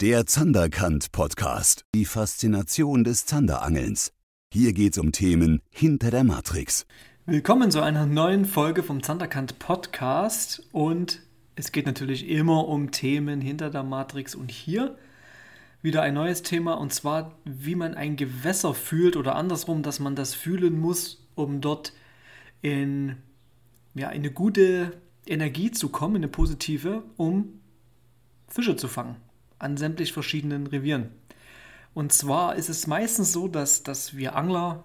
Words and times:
Der 0.00 0.26
Zanderkant 0.26 1.10
Podcast. 1.10 1.84
Die 1.92 2.04
Faszination 2.04 3.02
des 3.02 3.26
Zanderangelns. 3.26 4.12
Hier 4.52 4.72
geht's 4.72 4.96
um 4.96 5.10
Themen 5.10 5.60
hinter 5.70 6.12
der 6.12 6.22
Matrix. 6.22 6.86
Willkommen 7.26 7.72
zu 7.72 7.80
einer 7.82 8.06
neuen 8.06 8.44
Folge 8.44 8.84
vom 8.84 9.02
Zanderkant 9.02 9.58
Podcast 9.58 10.62
und 10.70 11.22
es 11.56 11.72
geht 11.72 11.86
natürlich 11.86 12.28
immer 12.28 12.68
um 12.68 12.92
Themen 12.92 13.40
hinter 13.40 13.70
der 13.70 13.82
Matrix 13.82 14.36
und 14.36 14.52
hier 14.52 14.96
wieder 15.82 16.02
ein 16.02 16.14
neues 16.14 16.42
Thema 16.42 16.74
und 16.74 16.92
zwar, 16.92 17.34
wie 17.44 17.74
man 17.74 17.94
ein 17.94 18.14
Gewässer 18.14 18.74
fühlt 18.74 19.16
oder 19.16 19.34
andersrum, 19.34 19.82
dass 19.82 19.98
man 19.98 20.14
das 20.14 20.32
fühlen 20.32 20.78
muss, 20.78 21.26
um 21.34 21.60
dort 21.60 21.92
in, 22.62 23.16
ja, 23.94 24.10
in 24.10 24.20
eine 24.20 24.30
gute 24.30 24.92
Energie 25.26 25.72
zu 25.72 25.88
kommen, 25.88 26.14
eine 26.14 26.28
positive, 26.28 27.02
um 27.16 27.58
Fische 28.46 28.76
zu 28.76 28.86
fangen 28.86 29.16
an 29.58 29.76
sämtlich 29.76 30.12
verschiedenen 30.12 30.66
Revieren. 30.66 31.10
Und 31.94 32.12
zwar 32.12 32.56
ist 32.56 32.68
es 32.68 32.86
meistens 32.86 33.32
so, 33.32 33.48
dass, 33.48 33.82
dass 33.82 34.16
wir 34.16 34.36
Angler 34.36 34.84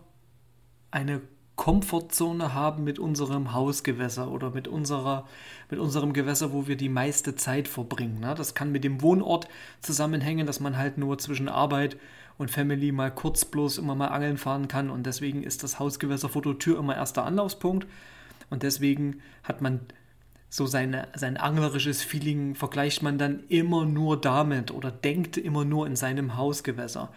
eine 0.91 1.21
Komfortzone 1.55 2.53
haben 2.53 2.83
mit 2.83 2.97
unserem 2.97 3.53
Hausgewässer 3.53 4.31
oder 4.31 4.49
mit, 4.49 4.67
unserer, 4.67 5.27
mit 5.69 5.79
unserem 5.79 6.13
Gewässer, 6.13 6.51
wo 6.51 6.67
wir 6.67 6.75
die 6.75 6.89
meiste 6.89 7.35
Zeit 7.35 7.67
verbringen. 7.67 8.19
Ne? 8.19 8.33
Das 8.35 8.55
kann 8.55 8.71
mit 8.71 8.83
dem 8.83 9.01
Wohnort 9.01 9.47
zusammenhängen, 9.81 10.47
dass 10.47 10.59
man 10.59 10.77
halt 10.77 10.97
nur 10.97 11.19
zwischen 11.19 11.49
Arbeit 11.49 11.97
und 12.37 12.49
Family 12.49 12.91
mal 12.91 13.11
kurz 13.11 13.45
bloß 13.45 13.77
immer 13.77 13.93
mal 13.93 14.07
angeln 14.07 14.37
fahren 14.37 14.67
kann 14.67 14.89
und 14.89 15.05
deswegen 15.05 15.43
ist 15.43 15.61
das 15.61 15.77
Hausgewässer 15.77 16.29
vor 16.29 16.41
der 16.41 16.57
Tür 16.57 16.79
immer 16.79 16.95
erster 16.95 17.23
Anlaufspunkt 17.23 17.85
und 18.49 18.63
deswegen 18.63 19.21
hat 19.43 19.61
man 19.61 19.81
so 20.53 20.67
seine, 20.67 21.07
sein 21.15 21.37
anglerisches 21.37 22.03
Feeling 22.03 22.53
vergleicht 22.53 23.01
man 23.01 23.17
dann 23.17 23.39
immer 23.49 23.85
nur 23.85 24.21
damit 24.21 24.69
oder 24.69 24.91
denkt 24.91 25.35
immer 25.35 25.65
nur 25.65 25.87
in 25.87 25.95
seinem 25.95 26.37
Hausgewässer. 26.37 27.11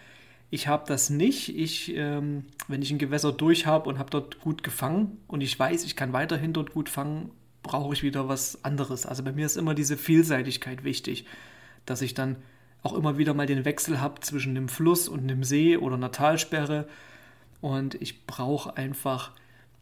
Ich 0.49 0.67
habe 0.67 0.85
das 0.87 1.11
nicht. 1.11 1.55
Ich, 1.55 1.95
ähm, 1.95 2.45
wenn 2.67 2.81
ich 2.81 2.89
ein 2.89 2.97
Gewässer 2.97 3.31
durch 3.31 3.67
habe 3.67 3.89
und 3.89 3.99
habe 3.99 4.09
dort 4.09 4.39
gut 4.39 4.63
gefangen 4.63 5.19
und 5.27 5.41
ich 5.41 5.59
weiß, 5.59 5.83
ich 5.83 5.95
kann 5.95 6.13
weiterhin 6.13 6.51
dort 6.51 6.71
gut 6.71 6.89
fangen, 6.89 7.29
brauche 7.61 7.93
ich 7.93 8.01
wieder 8.01 8.27
was 8.27 8.63
anderes. 8.63 9.05
Also 9.05 9.21
bei 9.21 9.33
mir 9.33 9.45
ist 9.45 9.55
immer 9.55 9.75
diese 9.75 9.97
Vielseitigkeit 9.97 10.83
wichtig, 10.83 11.27
dass 11.85 12.01
ich 12.01 12.15
dann 12.15 12.37
auch 12.81 12.95
immer 12.95 13.19
wieder 13.19 13.35
mal 13.35 13.45
den 13.45 13.65
Wechsel 13.65 14.01
habe 14.01 14.19
zwischen 14.21 14.55
dem 14.55 14.67
Fluss 14.67 15.07
und 15.07 15.27
dem 15.27 15.43
See 15.43 15.77
oder 15.77 15.93
einer 15.93 16.11
Talsperre. 16.11 16.87
Und 17.61 18.01
ich 18.01 18.25
brauche 18.25 18.75
einfach, 18.77 19.33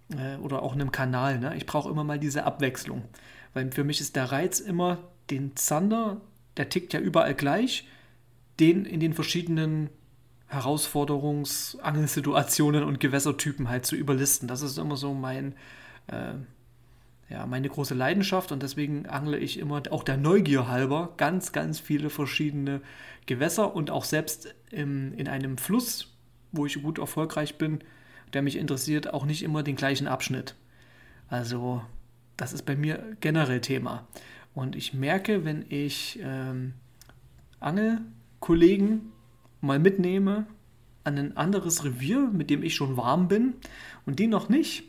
äh, 0.10 0.38
oder 0.38 0.62
auch 0.64 0.74
einem 0.74 0.92
Kanal, 0.92 1.40
ne? 1.40 1.56
ich 1.56 1.66
brauche 1.66 1.90
immer 1.90 2.04
mal 2.04 2.20
diese 2.20 2.44
Abwechslung. 2.44 3.04
Weil 3.54 3.72
für 3.72 3.84
mich 3.84 4.02
ist 4.02 4.16
der 4.16 4.32
Reiz 4.32 4.60
immer, 4.60 5.00
den 5.30 5.56
Zander, 5.56 6.22
der 6.58 6.70
tickt 6.70 6.94
ja 6.94 7.00
überall 7.00 7.34
gleich, 7.34 7.88
den 8.60 8.86
in 8.86 9.00
den 9.00 9.14
verschiedenen 9.14 9.90
Herausforderungs-, 10.50 11.80
Angelsituationen 11.80 12.84
und 12.84 13.00
Gewässertypen 13.00 13.70
halt 13.70 13.86
zu 13.86 13.96
überlisten. 13.96 14.48
Das 14.48 14.62
ist 14.62 14.78
immer 14.78 14.96
so 14.96 15.14
mein, 15.14 15.56
äh, 16.08 16.34
ja, 17.30 17.46
meine 17.48 17.68
große 17.68 17.96
Leidenschaft 17.96 18.52
und 18.52 18.62
deswegen 18.62 19.08
angle 19.08 19.38
ich 19.38 19.58
immer, 19.58 19.82
auch 19.90 20.04
der 20.04 20.18
Neugier 20.18 20.68
halber, 20.68 21.14
ganz, 21.18 21.52
ganz 21.52 21.80
viele 21.80 22.10
verschiedene 22.10 22.82
Gewässer 23.26 23.76
und 23.76 23.90
auch 23.90 24.04
selbst 24.04 24.54
im, 24.70 25.14
in 25.14 25.28
einem 25.28 25.58
Fluss, 25.58 26.14
wo 26.52 26.66
ich 26.66 26.82
gut 26.82 27.00
erfolgreich 27.00 27.58
bin, 27.58 27.80
der 28.36 28.42
mich 28.42 28.58
interessiert, 28.58 29.14
auch 29.14 29.26
nicht 29.26 29.42
immer 29.42 29.64
den 29.64 29.78
gleichen 29.78 30.08
Abschnitt. 30.08 30.56
Also 31.30 31.82
das 32.38 32.54
ist 32.54 32.64
bei 32.64 32.76
mir 32.76 33.16
generell 33.22 33.62
Thema. 33.62 34.08
Und 34.54 34.76
ich 34.76 34.94
merke, 34.94 35.46
wenn 35.46 35.66
ich 35.70 36.20
ähm, 36.22 36.74
Angelkollegen 37.60 39.14
mal 39.62 39.80
mitnehme 39.80 40.46
an 41.04 41.18
ein 41.18 41.38
anderes 41.38 41.84
Revier, 41.84 42.30
mit 42.32 42.50
dem 42.50 42.62
ich 42.62 42.76
schon 42.76 42.98
warm 42.98 43.28
bin 43.28 43.54
und 44.06 44.20
die 44.20 44.28
noch 44.28 44.50
nicht, 44.50 44.84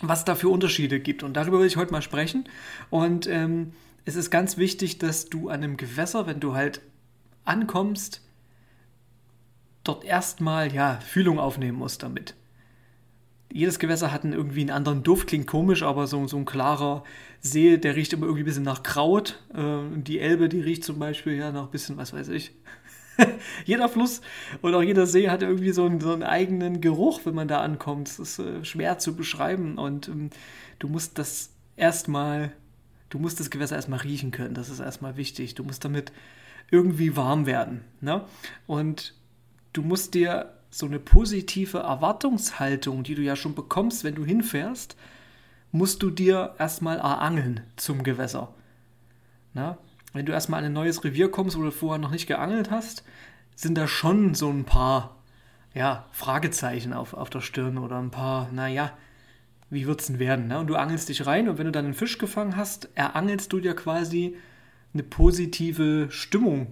was 0.00 0.24
da 0.24 0.34
für 0.34 0.48
Unterschiede 0.48 1.00
gibt. 1.00 1.22
Und 1.22 1.34
darüber 1.34 1.58
will 1.58 1.66
ich 1.66 1.76
heute 1.76 1.92
mal 1.92 2.02
sprechen. 2.02 2.44
Und 2.90 3.26
ähm, 3.26 3.72
es 4.04 4.16
ist 4.16 4.30
ganz 4.30 4.58
wichtig, 4.58 4.98
dass 4.98 5.28
du 5.28 5.48
an 5.48 5.64
einem 5.64 5.76
Gewässer, 5.76 6.26
wenn 6.26 6.40
du 6.40 6.54
halt 6.54 6.82
ankommst, 7.44 8.20
dort 9.82 10.04
erstmal 10.04 10.72
ja 10.72 11.00
Fühlung 11.00 11.38
aufnehmen 11.38 11.78
musst 11.78 12.02
damit 12.02 12.34
jedes 13.54 13.78
Gewässer 13.78 14.10
hat 14.10 14.24
einen, 14.24 14.32
irgendwie 14.32 14.62
einen 14.62 14.70
anderen 14.70 15.04
Duft, 15.04 15.28
klingt 15.28 15.46
komisch, 15.46 15.84
aber 15.84 16.08
so, 16.08 16.26
so 16.26 16.36
ein 16.36 16.44
klarer 16.44 17.04
See, 17.40 17.76
der 17.76 17.94
riecht 17.94 18.12
immer 18.12 18.26
irgendwie 18.26 18.42
ein 18.42 18.46
bisschen 18.46 18.64
nach 18.64 18.82
Kraut. 18.82 19.40
Äh, 19.54 19.78
die 19.94 20.18
Elbe, 20.18 20.48
die 20.48 20.60
riecht 20.60 20.82
zum 20.82 20.98
Beispiel 20.98 21.34
ja 21.34 21.52
nach 21.52 21.66
ein 21.66 21.70
bisschen, 21.70 21.96
was 21.96 22.12
weiß 22.12 22.28
ich. 22.30 22.52
jeder 23.64 23.88
Fluss 23.88 24.22
und 24.60 24.74
auch 24.74 24.82
jeder 24.82 25.06
See 25.06 25.30
hat 25.30 25.42
irgendwie 25.42 25.70
so 25.70 25.84
einen, 25.84 26.00
so 26.00 26.12
einen 26.12 26.24
eigenen 26.24 26.80
Geruch, 26.80 27.20
wenn 27.24 27.36
man 27.36 27.46
da 27.46 27.60
ankommt. 27.60 28.08
Das 28.08 28.18
ist 28.18 28.40
äh, 28.40 28.64
schwer 28.64 28.98
zu 28.98 29.14
beschreiben 29.14 29.78
und 29.78 30.08
ähm, 30.08 30.30
du 30.80 30.88
musst 30.88 31.16
das 31.20 31.50
erstmal, 31.76 32.50
du 33.08 33.20
musst 33.20 33.38
das 33.38 33.50
Gewässer 33.50 33.76
erstmal 33.76 34.00
riechen 34.00 34.32
können. 34.32 34.54
Das 34.54 34.68
ist 34.68 34.80
erstmal 34.80 35.16
wichtig. 35.16 35.54
Du 35.54 35.62
musst 35.62 35.84
damit 35.84 36.10
irgendwie 36.72 37.16
warm 37.16 37.46
werden. 37.46 37.82
Ne? 38.00 38.24
Und 38.66 39.14
du 39.72 39.82
musst 39.82 40.14
dir 40.14 40.54
so 40.74 40.86
eine 40.86 40.98
positive 40.98 41.78
Erwartungshaltung, 41.78 43.04
die 43.04 43.14
du 43.14 43.22
ja 43.22 43.36
schon 43.36 43.54
bekommst, 43.54 44.02
wenn 44.02 44.16
du 44.16 44.24
hinfährst, 44.24 44.96
musst 45.70 46.02
du 46.02 46.10
dir 46.10 46.56
erstmal 46.58 46.98
erangeln 46.98 47.60
zum 47.76 48.02
Gewässer. 48.02 48.52
Na? 49.52 49.78
Wenn 50.12 50.26
du 50.26 50.32
erstmal 50.32 50.58
an 50.58 50.66
ein 50.66 50.72
neues 50.72 51.04
Revier 51.04 51.30
kommst, 51.30 51.56
wo 51.56 51.62
du 51.62 51.70
vorher 51.70 52.00
noch 52.00 52.10
nicht 52.10 52.26
geangelt 52.26 52.72
hast, 52.72 53.04
sind 53.54 53.78
da 53.78 53.86
schon 53.86 54.34
so 54.34 54.50
ein 54.50 54.64
paar 54.64 55.22
ja, 55.74 56.06
Fragezeichen 56.10 56.92
auf, 56.92 57.14
auf 57.14 57.30
der 57.30 57.40
Stirn 57.40 57.78
oder 57.78 58.00
ein 58.00 58.10
paar, 58.10 58.50
naja, 58.50 58.96
wie 59.70 59.86
wird 59.86 60.00
es 60.00 60.08
denn 60.08 60.18
werden? 60.18 60.48
Ne? 60.48 60.58
Und 60.58 60.66
du 60.66 60.74
angelst 60.74 61.08
dich 61.08 61.24
rein 61.24 61.48
und 61.48 61.56
wenn 61.56 61.66
du 61.66 61.72
dann 61.72 61.84
einen 61.84 61.94
Fisch 61.94 62.18
gefangen 62.18 62.56
hast, 62.56 62.88
erangelst 62.96 63.52
du 63.52 63.60
dir 63.60 63.76
quasi 63.76 64.36
eine 64.92 65.04
positive 65.04 66.08
Stimmung 66.10 66.66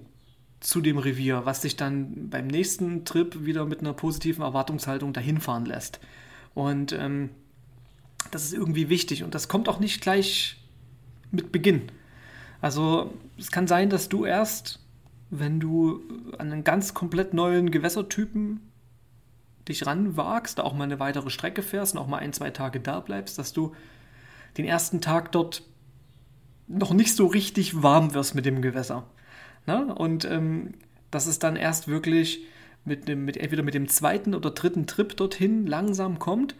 zu 0.62 0.80
dem 0.80 0.96
Revier, 0.96 1.44
was 1.44 1.60
dich 1.60 1.76
dann 1.76 2.30
beim 2.30 2.46
nächsten 2.46 3.04
Trip 3.04 3.44
wieder 3.44 3.66
mit 3.66 3.80
einer 3.80 3.92
positiven 3.92 4.42
Erwartungshaltung 4.42 5.12
dahin 5.12 5.40
fahren 5.40 5.66
lässt. 5.66 6.00
Und 6.54 6.92
ähm, 6.92 7.30
das 8.30 8.44
ist 8.44 8.52
irgendwie 8.52 8.88
wichtig 8.88 9.24
und 9.24 9.34
das 9.34 9.48
kommt 9.48 9.68
auch 9.68 9.80
nicht 9.80 10.00
gleich 10.00 10.56
mit 11.32 11.50
Beginn. 11.50 11.90
Also 12.60 13.12
es 13.38 13.50
kann 13.50 13.66
sein, 13.66 13.90
dass 13.90 14.08
du 14.08 14.24
erst, 14.24 14.78
wenn 15.30 15.58
du 15.58 16.00
an 16.38 16.52
einen 16.52 16.64
ganz 16.64 16.94
komplett 16.94 17.34
neuen 17.34 17.70
Gewässertypen 17.72 18.60
dich 19.68 19.84
ranwagst, 19.86 20.60
auch 20.60 20.74
mal 20.74 20.84
eine 20.84 21.00
weitere 21.00 21.30
Strecke 21.30 21.62
fährst 21.62 21.94
und 21.94 22.00
auch 22.00 22.06
mal 22.06 22.18
ein, 22.18 22.32
zwei 22.32 22.50
Tage 22.50 22.78
da 22.78 23.00
bleibst, 23.00 23.38
dass 23.38 23.52
du 23.52 23.74
den 24.56 24.64
ersten 24.64 25.00
Tag 25.00 25.32
dort 25.32 25.62
noch 26.68 26.92
nicht 26.92 27.16
so 27.16 27.26
richtig 27.26 27.82
warm 27.82 28.14
wirst 28.14 28.34
mit 28.34 28.46
dem 28.46 28.62
Gewässer. 28.62 29.04
Ne? 29.66 29.94
Und 29.94 30.24
ähm, 30.24 30.74
dass 31.10 31.26
es 31.26 31.38
dann 31.38 31.56
erst 31.56 31.88
wirklich 31.88 32.44
mit, 32.84 33.08
dem, 33.08 33.24
mit 33.24 33.36
entweder 33.36 33.62
mit 33.62 33.74
dem 33.74 33.88
zweiten 33.88 34.34
oder 34.34 34.50
dritten 34.50 34.86
Trip 34.86 35.16
dorthin 35.16 35.66
langsam 35.66 36.18
kommt. 36.18 36.56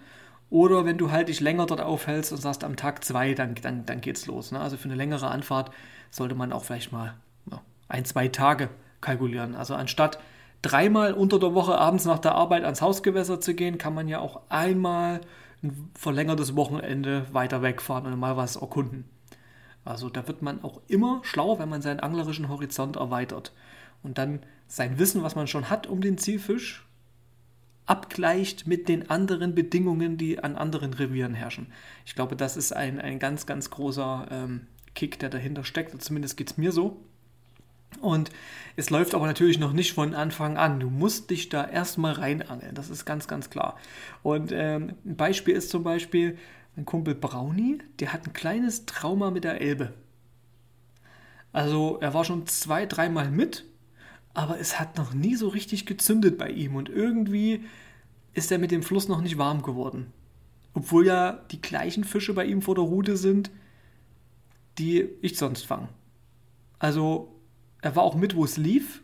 Oder 0.51 0.85
wenn 0.85 0.99
du 0.99 1.11
halt 1.11 1.29
dich 1.29 1.41
länger 1.41 1.67
dort 1.67 1.81
aufhältst 1.81 2.31
und 2.31 2.39
sagst 2.39 2.63
am 2.63 2.77
Tag 2.77 3.03
zwei, 3.05 3.33
dann, 3.33 3.55
dann, 3.55 3.87
dann 3.87 4.01
geht's 4.01 4.27
los. 4.27 4.53
Ne? 4.53 4.61
Also 4.61 4.77
für 4.77 4.85
eine 4.85 4.95
längere 4.95 5.29
Anfahrt 5.29 5.71
sollte 6.11 6.35
man 6.35 6.53
auch 6.53 6.65
vielleicht 6.65 6.93
mal 6.93 7.15
ja, 7.51 7.63
ein, 7.89 8.05
zwei 8.05 8.29
Tage 8.29 8.69
kalkulieren. 9.01 9.55
Also 9.55 9.75
anstatt 9.75 10.19
dreimal 10.61 11.15
unter 11.15 11.39
der 11.39 11.55
Woche 11.55 11.79
abends 11.79 12.05
nach 12.05 12.19
der 12.19 12.35
Arbeit 12.35 12.65
ans 12.65 12.83
Hausgewässer 12.83 13.41
zu 13.41 13.55
gehen, 13.55 13.79
kann 13.79 13.95
man 13.95 14.09
ja 14.09 14.21
auch 14.21 14.43
einmal 14.51 15.23
ein 15.63 15.91
verlängertes 15.95 16.55
Wochenende 16.55 17.27
weiter 17.33 17.63
wegfahren 17.63 18.07
und 18.07 18.19
mal 18.19 18.37
was 18.37 18.57
erkunden. 18.57 19.05
Also 19.85 20.09
da 20.09 20.29
wird 20.29 20.43
man 20.43 20.63
auch 20.63 20.81
immer 20.89 21.21
schlauer, 21.25 21.59
wenn 21.59 21.69
man 21.69 21.83
seinen 21.83 22.01
anglerischen 22.01 22.49
Horizont 22.49 22.97
erweitert 22.97 23.53
und 24.03 24.19
dann 24.19 24.41
sein 24.69 24.99
Wissen, 24.99 25.23
was 25.23 25.35
man 25.35 25.47
schon 25.47 25.71
hat 25.71 25.87
um 25.87 26.01
den 26.01 26.19
Zielfisch, 26.19 26.87
abgleicht 27.87 28.67
mit 28.67 28.89
den 28.89 29.11
anderen 29.11 29.55
Bedingungen, 29.55 30.17
die 30.17 30.39
an 30.39 30.57
anderen 30.57 30.95
Revieren 30.95 31.35
herrschen. 31.35 31.67
Ich 32.07 32.15
glaube, 32.15 32.37
das 32.37 32.57
ist 32.57 32.73
ein, 32.73 33.01
ein 33.01 33.19
ganz, 33.19 33.45
ganz 33.45 33.71
großer 33.71 34.29
ähm, 34.31 34.67
Kick, 34.95 35.19
der 35.19 35.31
dahinter 35.31 35.65
steckt. 35.65 36.01
Zumindest 36.01 36.37
geht 36.37 36.53
es 36.53 36.57
mir 36.57 36.73
so. 36.73 37.03
Und 38.01 38.31
es 38.77 38.89
läuft 38.89 39.15
aber 39.15 39.27
natürlich 39.27 39.59
noch 39.59 39.73
nicht 39.73 39.93
von 39.93 40.15
Anfang 40.15 40.57
an. 40.57 40.81
Du 40.81 40.89
musst 40.89 41.31
dich 41.31 41.49
da 41.49 41.69
erstmal 41.69 42.15
reinangeln. 42.15 42.75
Das 42.75 42.89
ist 42.89 43.05
ganz, 43.05 43.29
ganz 43.29 43.51
klar. 43.51 43.77
Und 44.23 44.53
ähm, 44.53 44.95
ein 45.05 45.17
Beispiel 45.17 45.55
ist 45.55 45.71
zum 45.71 45.83
Beispiel, 45.83 46.39
mein 46.77 46.85
Kumpel 46.85 47.15
Brownie, 47.15 47.79
der 48.01 48.13
hat 48.13 48.27
ein 48.27 48.33
kleines 48.33 48.87
Trauma 48.87 49.31
mit 49.31 49.45
der 49.45 49.61
Elbe. 49.61 49.95
Also 51.53 51.99
er 52.01 52.15
war 52.15 52.25
schon 52.25 52.47
zwei, 52.47 52.87
dreimal 52.87 53.31
mit, 53.31 53.65
aber 54.35 54.59
es 54.59 54.81
hat 54.81 54.97
noch 54.97 55.13
nie 55.13 55.37
so 55.37 55.49
richtig 55.49 55.85
gezündet 55.85 56.39
bei 56.39 56.49
ihm 56.51 56.77
und 56.77 56.89
irgendwie 56.89 57.65
ist 58.33 58.51
er 58.51 58.59
mit 58.59 58.71
dem 58.71 58.83
Fluss 58.83 59.09
noch 59.09 59.21
nicht 59.21 59.37
warm 59.37 59.63
geworden. 59.63 60.13
Obwohl 60.75 61.07
ja 61.07 61.45
die 61.51 61.61
gleichen 61.61 62.05
Fische 62.05 62.33
bei 62.33 62.47
ihm 62.47 62.63
vor 62.63 62.75
der 62.75 62.85
Route 62.85 63.19
sind, 63.19 63.51
die 64.79 65.07
ich 65.21 65.37
sonst 65.37 65.67
fange. 65.67 65.89
Also 66.79 67.39
er 67.83 67.95
war 67.95 68.05
auch 68.05 68.15
mit, 68.15 68.35
wo 68.35 68.45
es 68.45 68.57
lief. 68.57 69.03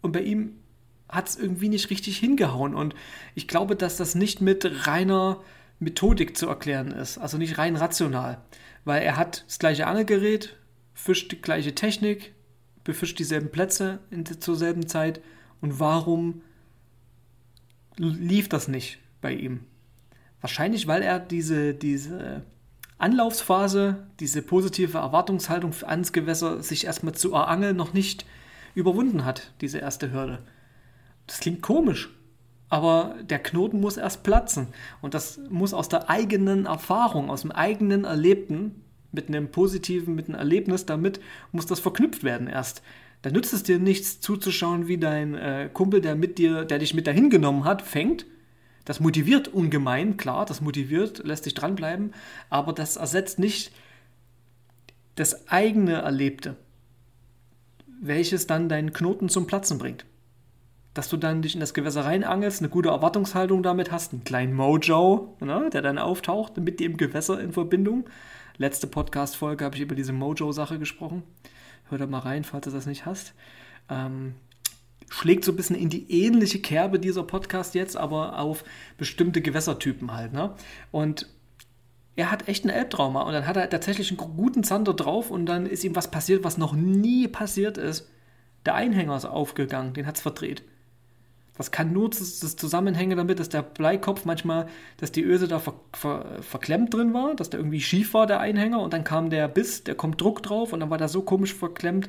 Und 0.00 0.12
bei 0.12 0.22
ihm 0.22 0.52
hat 1.08 1.28
es 1.28 1.36
irgendwie 1.36 1.68
nicht 1.68 1.90
richtig 1.90 2.18
hingehauen. 2.18 2.74
Und 2.74 2.94
ich 3.34 3.48
glaube, 3.48 3.74
dass 3.74 3.96
das 3.96 4.14
nicht 4.14 4.40
mit 4.40 4.86
reiner 4.86 5.42
Methodik 5.78 6.36
zu 6.36 6.48
erklären 6.48 6.92
ist. 6.92 7.18
Also 7.18 7.38
nicht 7.38 7.58
rein 7.58 7.76
rational. 7.76 8.40
Weil 8.84 9.02
er 9.02 9.16
hat 9.16 9.44
das 9.46 9.58
gleiche 9.58 9.86
Angelgerät, 9.86 10.56
fischt 10.94 11.32
die 11.32 11.40
gleiche 11.40 11.74
Technik, 11.74 12.34
befischt 12.84 13.18
dieselben 13.18 13.50
Plätze 13.50 14.00
in, 14.10 14.24
zur 14.24 14.56
selben 14.56 14.86
Zeit. 14.88 15.20
Und 15.60 15.78
warum 15.80 16.42
lief 17.96 18.48
das 18.48 18.68
nicht 18.68 18.98
bei 19.20 19.32
ihm? 19.32 19.64
Wahrscheinlich, 20.40 20.86
weil 20.86 21.02
er 21.02 21.18
diese, 21.18 21.74
diese 21.74 22.44
Anlaufphase, 22.98 24.06
diese 24.20 24.42
positive 24.42 24.98
Erwartungshaltung 24.98 25.72
ans 25.82 26.12
Gewässer, 26.12 26.62
sich 26.62 26.84
erstmal 26.86 27.14
zu 27.14 27.32
erangeln, 27.32 27.76
noch 27.76 27.92
nicht 27.92 28.24
überwunden 28.74 29.24
hat, 29.24 29.52
diese 29.60 29.78
erste 29.78 30.12
Hürde. 30.12 30.42
Das 31.26 31.40
klingt 31.40 31.62
komisch, 31.62 32.10
aber 32.68 33.16
der 33.22 33.38
Knoten 33.38 33.80
muss 33.80 33.96
erst 33.96 34.22
platzen. 34.22 34.68
Und 35.00 35.14
das 35.14 35.40
muss 35.50 35.74
aus 35.74 35.88
der 35.88 36.10
eigenen 36.10 36.66
Erfahrung, 36.66 37.30
aus 37.30 37.42
dem 37.42 37.52
eigenen 37.52 38.04
Erlebten, 38.04 38.82
mit 39.10 39.28
einem 39.28 39.50
positiven, 39.50 40.14
mit 40.14 40.28
einem 40.28 40.38
Erlebnis 40.38 40.84
damit, 40.84 41.20
muss 41.50 41.66
das 41.66 41.80
verknüpft 41.80 42.24
werden 42.24 42.46
erst. 42.46 42.82
Da 43.22 43.30
nützt 43.30 43.54
es 43.54 43.62
dir 43.62 43.78
nichts 43.78 44.20
zuzuschauen, 44.20 44.86
wie 44.86 44.98
dein 44.98 45.34
äh, 45.34 45.70
Kumpel, 45.72 46.00
der 46.00 46.14
mit 46.14 46.38
dir, 46.38 46.64
der 46.64 46.78
dich 46.78 46.94
mit 46.94 47.06
dahin 47.06 47.30
genommen 47.30 47.64
hat, 47.64 47.82
fängt 47.82 48.26
das 48.88 49.00
motiviert 49.00 49.48
ungemein, 49.48 50.16
klar, 50.16 50.46
das 50.46 50.62
motiviert, 50.62 51.22
lässt 51.22 51.44
sich 51.44 51.52
dranbleiben, 51.52 52.14
aber 52.48 52.72
das 52.72 52.96
ersetzt 52.96 53.38
nicht 53.38 53.70
das 55.14 55.46
eigene 55.50 55.96
Erlebte, 55.96 56.56
welches 58.00 58.46
dann 58.46 58.70
deinen 58.70 58.94
Knoten 58.94 59.28
zum 59.28 59.46
Platzen 59.46 59.76
bringt. 59.76 60.06
Dass 60.98 61.08
du 61.08 61.16
dann 61.16 61.42
dich 61.42 61.54
in 61.54 61.60
das 61.60 61.74
Gewässer 61.74 62.06
reinangelst, 62.06 62.60
eine 62.60 62.70
gute 62.70 62.88
Erwartungshaltung 62.88 63.62
damit 63.62 63.92
hast, 63.92 64.12
einen 64.12 64.24
kleinen 64.24 64.52
Mojo, 64.52 65.36
ne, 65.38 65.70
der 65.72 65.80
dann 65.80 65.96
auftaucht 65.96 66.56
mit 66.56 66.80
dem 66.80 66.96
Gewässer 66.96 67.38
in 67.40 67.52
Verbindung. 67.52 68.10
Letzte 68.56 68.88
Podcast-Folge 68.88 69.64
habe 69.64 69.76
ich 69.76 69.82
über 69.82 69.94
diese 69.94 70.12
Mojo-Sache 70.12 70.80
gesprochen. 70.80 71.22
Hör 71.88 71.98
da 71.98 72.08
mal 72.08 72.18
rein, 72.18 72.42
falls 72.42 72.64
du 72.64 72.72
das 72.72 72.86
nicht 72.86 73.06
hast. 73.06 73.32
Ähm, 73.88 74.34
schlägt 75.08 75.44
so 75.44 75.52
ein 75.52 75.56
bisschen 75.56 75.76
in 75.76 75.88
die 75.88 76.10
ähnliche 76.10 76.58
Kerbe 76.58 76.98
dieser 76.98 77.22
Podcast 77.22 77.76
jetzt, 77.76 77.96
aber 77.96 78.36
auf 78.36 78.64
bestimmte 78.96 79.40
Gewässertypen 79.40 80.12
halt. 80.12 80.32
Ne? 80.32 80.52
Und 80.90 81.28
er 82.16 82.32
hat 82.32 82.48
echt 82.48 82.64
ein 82.64 82.70
Elbtrauma 82.70 83.22
und 83.22 83.34
dann 83.34 83.46
hat 83.46 83.56
er 83.56 83.70
tatsächlich 83.70 84.10
einen 84.10 84.36
guten 84.36 84.64
Zander 84.64 84.94
drauf 84.94 85.30
und 85.30 85.46
dann 85.46 85.66
ist 85.66 85.84
ihm 85.84 85.94
was 85.94 86.10
passiert, 86.10 86.42
was 86.42 86.58
noch 86.58 86.72
nie 86.72 87.28
passiert 87.28 87.78
ist. 87.78 88.10
Der 88.66 88.74
Einhänger 88.74 89.16
ist 89.16 89.26
aufgegangen, 89.26 89.94
den 89.94 90.04
hat 90.04 90.16
es 90.16 90.22
verdreht. 90.22 90.64
Das 91.58 91.72
kann 91.72 91.92
nur 91.92 92.08
das, 92.08 92.40
das 92.40 92.56
damit, 92.56 93.40
dass 93.40 93.48
der 93.48 93.62
Bleikopf 93.62 94.24
manchmal, 94.24 94.68
dass 94.96 95.12
die 95.12 95.24
Öse 95.24 95.48
da 95.48 95.58
ver, 95.58 95.74
ver, 95.92 96.40
verklemmt 96.40 96.94
drin 96.94 97.12
war, 97.12 97.34
dass 97.34 97.50
der 97.50 97.60
irgendwie 97.60 97.80
schief 97.80 98.14
war, 98.14 98.26
der 98.26 98.40
Einhänger, 98.40 98.80
und 98.80 98.92
dann 98.92 99.04
kam 99.04 99.28
der 99.28 99.48
Biss, 99.48 99.84
der 99.84 99.96
kommt 99.96 100.20
Druck 100.20 100.42
drauf 100.42 100.72
und 100.72 100.80
dann 100.80 100.90
war 100.90 100.98
der 100.98 101.08
so 101.08 101.22
komisch 101.22 101.52
verklemmt, 101.52 102.08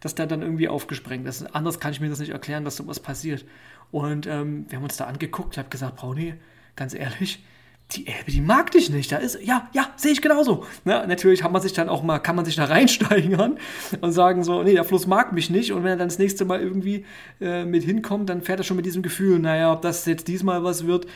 dass 0.00 0.14
der 0.14 0.26
dann 0.26 0.42
irgendwie 0.42 0.68
aufgesprengt 0.68 1.26
ist. 1.26 1.54
Anders 1.54 1.80
kann 1.80 1.92
ich 1.92 2.00
mir 2.00 2.10
das 2.10 2.20
nicht 2.20 2.30
erklären, 2.30 2.64
dass 2.64 2.76
sowas 2.76 3.00
passiert. 3.00 3.44
Und 3.90 4.26
ähm, 4.26 4.66
wir 4.68 4.76
haben 4.76 4.84
uns 4.84 4.96
da 4.98 5.06
angeguckt, 5.06 5.54
ich 5.54 5.58
habe 5.58 5.70
gesagt, 5.70 5.96
Brauni, 5.96 6.34
ganz 6.76 6.94
ehrlich, 6.94 7.42
die 7.92 8.06
Elbe, 8.06 8.30
die 8.30 8.40
mag 8.40 8.70
dich 8.70 8.90
nicht. 8.90 9.12
Da 9.12 9.16
ist, 9.16 9.38
ja, 9.42 9.68
ja, 9.72 9.90
sehe 9.96 10.12
ich 10.12 10.22
genauso. 10.22 10.64
Ja, 10.84 11.06
natürlich 11.06 11.42
hat 11.42 11.52
man 11.52 11.60
sich 11.62 11.72
dann 11.72 11.88
auch 11.88 12.02
mal, 12.02 12.18
kann 12.18 12.36
man 12.36 12.44
sich 12.44 12.56
da 12.56 12.64
reinsteigern 12.66 13.58
und 14.00 14.12
sagen 14.12 14.44
so, 14.44 14.62
nee, 14.62 14.72
der 14.72 14.84
Fluss 14.84 15.06
mag 15.06 15.32
mich 15.32 15.50
nicht. 15.50 15.72
Und 15.72 15.82
wenn 15.82 15.90
er 15.90 15.96
dann 15.96 16.08
das 16.08 16.18
nächste 16.18 16.44
Mal 16.44 16.60
irgendwie 16.60 17.04
äh, 17.40 17.64
mit 17.64 17.82
hinkommt, 17.82 18.28
dann 18.28 18.42
fährt 18.42 18.60
er 18.60 18.64
schon 18.64 18.76
mit 18.76 18.86
diesem 18.86 19.02
Gefühl, 19.02 19.38
naja, 19.38 19.72
ob 19.72 19.82
das 19.82 20.06
jetzt 20.06 20.28
diesmal 20.28 20.64
was 20.64 20.86
wird, 20.86 21.06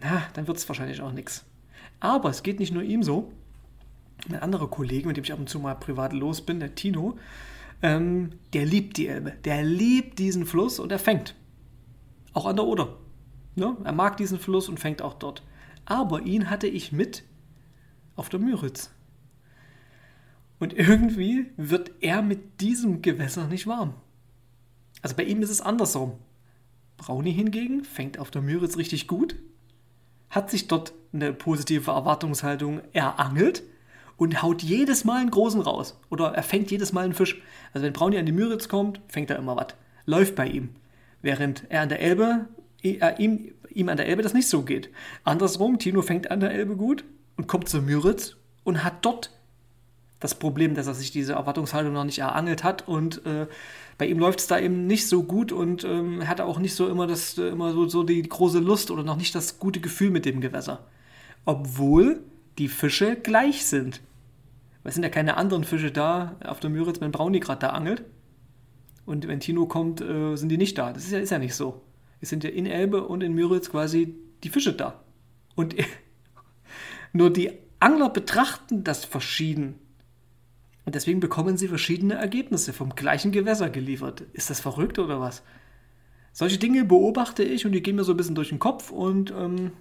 na, 0.00 0.22
dann 0.34 0.46
wird 0.46 0.56
es 0.56 0.68
wahrscheinlich 0.68 1.00
auch 1.00 1.12
nichts. 1.12 1.44
Aber 2.00 2.30
es 2.30 2.42
geht 2.42 2.58
nicht 2.58 2.72
nur 2.72 2.82
ihm 2.82 3.02
so. 3.02 3.30
Ein 4.28 4.40
anderer 4.40 4.68
Kollege, 4.68 5.06
mit 5.06 5.16
dem 5.16 5.24
ich 5.24 5.32
ab 5.32 5.38
und 5.38 5.48
zu 5.48 5.58
mal 5.58 5.74
privat 5.74 6.12
los 6.12 6.40
bin, 6.40 6.60
der 6.60 6.74
Tino, 6.74 7.18
ähm, 7.82 8.30
der 8.52 8.66
liebt 8.66 8.96
die 8.96 9.08
Elbe. 9.08 9.32
Der 9.44 9.62
liebt 9.62 10.18
diesen 10.18 10.46
Fluss 10.46 10.78
und 10.78 10.92
er 10.92 10.98
fängt. 10.98 11.34
Auch 12.32 12.46
an 12.46 12.56
der 12.56 12.64
Oder. 12.64 12.96
Ne? 13.54 13.76
Er 13.84 13.92
mag 13.92 14.16
diesen 14.16 14.38
Fluss 14.38 14.68
und 14.68 14.80
fängt 14.80 15.02
auch 15.02 15.14
dort. 15.14 15.42
Aber 15.84 16.22
ihn 16.22 16.50
hatte 16.50 16.66
ich 16.66 16.92
mit 16.92 17.24
auf 18.16 18.28
der 18.28 18.40
Müritz. 18.40 18.90
Und 20.58 20.72
irgendwie 20.74 21.46
wird 21.56 21.90
er 22.00 22.22
mit 22.22 22.60
diesem 22.60 23.02
Gewässer 23.02 23.48
nicht 23.48 23.66
warm. 23.66 23.94
Also 25.00 25.16
bei 25.16 25.24
ihm 25.24 25.42
ist 25.42 25.50
es 25.50 25.60
andersrum. 25.60 26.12
Brauni 26.96 27.32
hingegen 27.32 27.84
fängt 27.84 28.18
auf 28.18 28.30
der 28.30 28.42
Müritz 28.42 28.76
richtig 28.76 29.08
gut, 29.08 29.34
hat 30.30 30.50
sich 30.50 30.68
dort 30.68 30.92
eine 31.12 31.32
positive 31.32 31.90
Erwartungshaltung 31.90 32.80
erangelt 32.92 33.64
und 34.16 34.40
haut 34.40 34.62
jedes 34.62 35.04
Mal 35.04 35.20
einen 35.20 35.30
großen 35.30 35.60
raus. 35.60 35.98
Oder 36.10 36.28
er 36.28 36.44
fängt 36.44 36.70
jedes 36.70 36.92
Mal 36.92 37.04
einen 37.04 37.14
Fisch. 37.14 37.42
Also 37.72 37.84
wenn 37.84 37.92
Brownie 37.92 38.18
an 38.18 38.26
die 38.26 38.32
Müritz 38.32 38.68
kommt, 38.68 39.00
fängt 39.08 39.30
er 39.30 39.38
immer 39.38 39.56
was. 39.56 39.74
Läuft 40.06 40.36
bei 40.36 40.46
ihm. 40.46 40.70
Während 41.22 41.64
er 41.70 41.82
an 41.82 41.88
der 41.88 42.00
Elbe, 42.00 42.46
äh, 42.82 43.14
ihm, 43.18 43.52
ihm 43.70 43.88
an 43.88 43.96
der 43.96 44.06
Elbe 44.06 44.22
das 44.22 44.34
nicht 44.34 44.48
so 44.48 44.62
geht. 44.62 44.90
Andersrum, 45.24 45.78
Tino 45.78 46.02
fängt 46.02 46.30
an 46.30 46.40
der 46.40 46.52
Elbe 46.52 46.76
gut 46.76 47.04
und 47.36 47.46
kommt 47.46 47.68
zur 47.68 47.82
Müritz 47.82 48.36
und 48.64 48.84
hat 48.84 49.04
dort 49.04 49.30
das 50.20 50.34
Problem, 50.36 50.74
dass 50.74 50.86
er 50.86 50.94
sich 50.94 51.10
diese 51.10 51.32
Erwartungshaltung 51.32 51.92
noch 51.92 52.04
nicht 52.04 52.20
erangelt 52.20 52.62
hat 52.62 52.86
und 52.86 53.26
äh, 53.26 53.46
bei 53.98 54.06
ihm 54.06 54.18
läuft 54.18 54.40
es 54.40 54.46
da 54.46 54.58
eben 54.58 54.86
nicht 54.86 55.08
so 55.08 55.24
gut 55.24 55.52
und 55.52 55.84
ähm, 55.84 56.26
hat 56.28 56.40
auch 56.40 56.58
nicht 56.58 56.74
so 56.74 56.88
immer 56.88 57.06
das 57.06 57.36
äh, 57.38 57.48
immer 57.48 57.72
so, 57.72 57.88
so 57.88 58.02
die 58.02 58.22
große 58.22 58.58
Lust 58.58 58.90
oder 58.90 59.02
noch 59.02 59.16
nicht 59.16 59.34
das 59.34 59.58
gute 59.58 59.80
Gefühl 59.80 60.10
mit 60.10 60.24
dem 60.24 60.40
Gewässer. 60.40 60.86
Obwohl 61.44 62.20
die 62.58 62.68
Fische 62.68 63.16
gleich 63.16 63.66
sind. 63.66 64.00
Es 64.84 64.94
sind 64.94 65.04
ja 65.04 65.08
keine 65.08 65.36
anderen 65.36 65.64
Fische 65.64 65.90
da 65.90 66.36
auf 66.44 66.60
der 66.60 66.70
Müritz, 66.70 67.00
wenn 67.00 67.12
Brownie 67.12 67.40
gerade 67.40 67.60
da 67.60 67.68
angelt. 67.70 68.04
Und 69.06 69.26
wenn 69.28 69.40
Tino 69.40 69.66
kommt, 69.66 70.00
äh, 70.00 70.36
sind 70.36 70.48
die 70.48 70.58
nicht 70.58 70.78
da. 70.78 70.92
Das 70.92 71.04
ist 71.04 71.12
ja, 71.12 71.18
ist 71.18 71.30
ja 71.30 71.38
nicht 71.38 71.54
so. 71.54 71.82
Es 72.22 72.28
sind 72.28 72.44
ja 72.44 72.50
in 72.50 72.66
Elbe 72.66 73.04
und 73.06 73.22
in 73.22 73.34
Müritz 73.34 73.68
quasi 73.68 74.14
die 74.44 74.48
Fische 74.48 74.72
da. 74.72 75.02
Und 75.56 75.74
nur 77.12 77.30
die 77.30 77.50
Angler 77.80 78.08
betrachten 78.08 78.84
das 78.84 79.04
verschieden. 79.04 79.74
Und 80.84 80.94
deswegen 80.94 81.20
bekommen 81.20 81.56
sie 81.56 81.68
verschiedene 81.68 82.14
Ergebnisse 82.14 82.72
vom 82.72 82.94
gleichen 82.94 83.32
Gewässer 83.32 83.70
geliefert. 83.70 84.22
Ist 84.32 84.50
das 84.50 84.60
verrückt 84.60 84.98
oder 84.98 85.20
was? 85.20 85.42
Solche 86.32 86.58
Dinge 86.58 86.84
beobachte 86.84 87.42
ich 87.42 87.66
und 87.66 87.72
die 87.72 87.82
gehen 87.82 87.96
mir 87.96 88.04
so 88.04 88.12
ein 88.12 88.16
bisschen 88.16 88.36
durch 88.36 88.48
den 88.48 88.60
Kopf 88.60 88.90
und 88.90 89.32
ähm, 89.32 89.72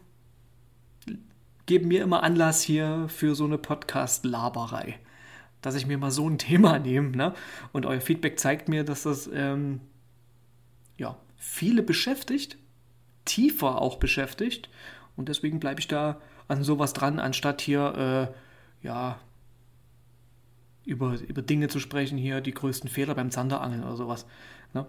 geben 1.67 1.87
mir 1.87 2.01
immer 2.01 2.23
Anlass 2.23 2.61
hier 2.61 3.05
für 3.07 3.35
so 3.35 3.45
eine 3.45 3.59
Podcast-Laberei. 3.59 4.99
Dass 5.61 5.75
ich 5.75 5.85
mir 5.85 5.99
mal 5.99 6.11
so 6.11 6.27
ein 6.27 6.37
Thema 6.39 6.79
nehme. 6.79 7.15
Ne? 7.15 7.33
Und 7.71 7.85
euer 7.85 8.01
Feedback 8.01 8.39
zeigt 8.39 8.67
mir, 8.67 8.83
dass 8.83 9.03
das 9.03 9.29
ähm, 9.31 9.79
ja, 10.97 11.15
viele 11.41 11.81
beschäftigt, 11.81 12.57
tiefer 13.25 13.81
auch 13.81 13.97
beschäftigt. 13.97 14.69
Und 15.17 15.27
deswegen 15.27 15.59
bleibe 15.59 15.79
ich 15.79 15.87
da 15.87 16.21
an 16.47 16.63
sowas 16.63 16.93
dran, 16.93 17.19
anstatt 17.19 17.61
hier 17.61 18.31
äh, 18.83 18.85
ja, 18.85 19.19
über, 20.85 21.19
über 21.19 21.41
Dinge 21.41 21.67
zu 21.67 21.79
sprechen, 21.79 22.17
hier 22.17 22.41
die 22.41 22.53
größten 22.53 22.89
Fehler 22.89 23.15
beim 23.15 23.31
Zanderangeln 23.31 23.83
oder 23.83 23.95
sowas. 23.95 24.25
Ne? 24.73 24.85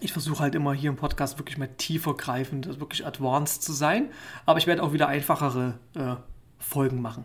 ich 0.00 0.12
versuche 0.12 0.40
halt 0.40 0.54
immer 0.54 0.72
hier 0.72 0.90
im 0.90 0.96
Podcast 0.96 1.38
wirklich 1.38 1.58
mal 1.58 1.68
tiefer 1.68 2.14
greifend, 2.14 2.68
also 2.68 2.80
wirklich 2.80 3.04
advanced 3.04 3.62
zu 3.62 3.72
sein. 3.72 4.10
Aber 4.46 4.58
ich 4.58 4.66
werde 4.66 4.82
auch 4.82 4.92
wieder 4.92 5.08
einfachere 5.08 5.78
äh, 5.94 6.14
Folgen 6.58 7.02
machen. 7.02 7.24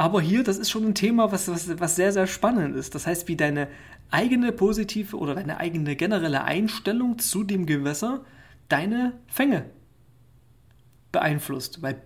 Aber 0.00 0.22
hier, 0.22 0.42
das 0.42 0.56
ist 0.56 0.70
schon 0.70 0.86
ein 0.86 0.94
Thema, 0.94 1.30
was, 1.30 1.46
was, 1.48 1.78
was 1.78 1.94
sehr, 1.94 2.10
sehr 2.10 2.26
spannend 2.26 2.74
ist. 2.74 2.94
Das 2.94 3.06
heißt, 3.06 3.28
wie 3.28 3.36
deine 3.36 3.68
eigene 4.10 4.50
positive 4.50 5.14
oder 5.14 5.34
deine 5.34 5.58
eigene 5.58 5.94
generelle 5.94 6.42
Einstellung 6.44 7.18
zu 7.18 7.44
dem 7.44 7.66
Gewässer 7.66 8.24
deine 8.70 9.12
Fänge 9.26 9.66
beeinflusst. 11.12 11.82
Weil 11.82 12.00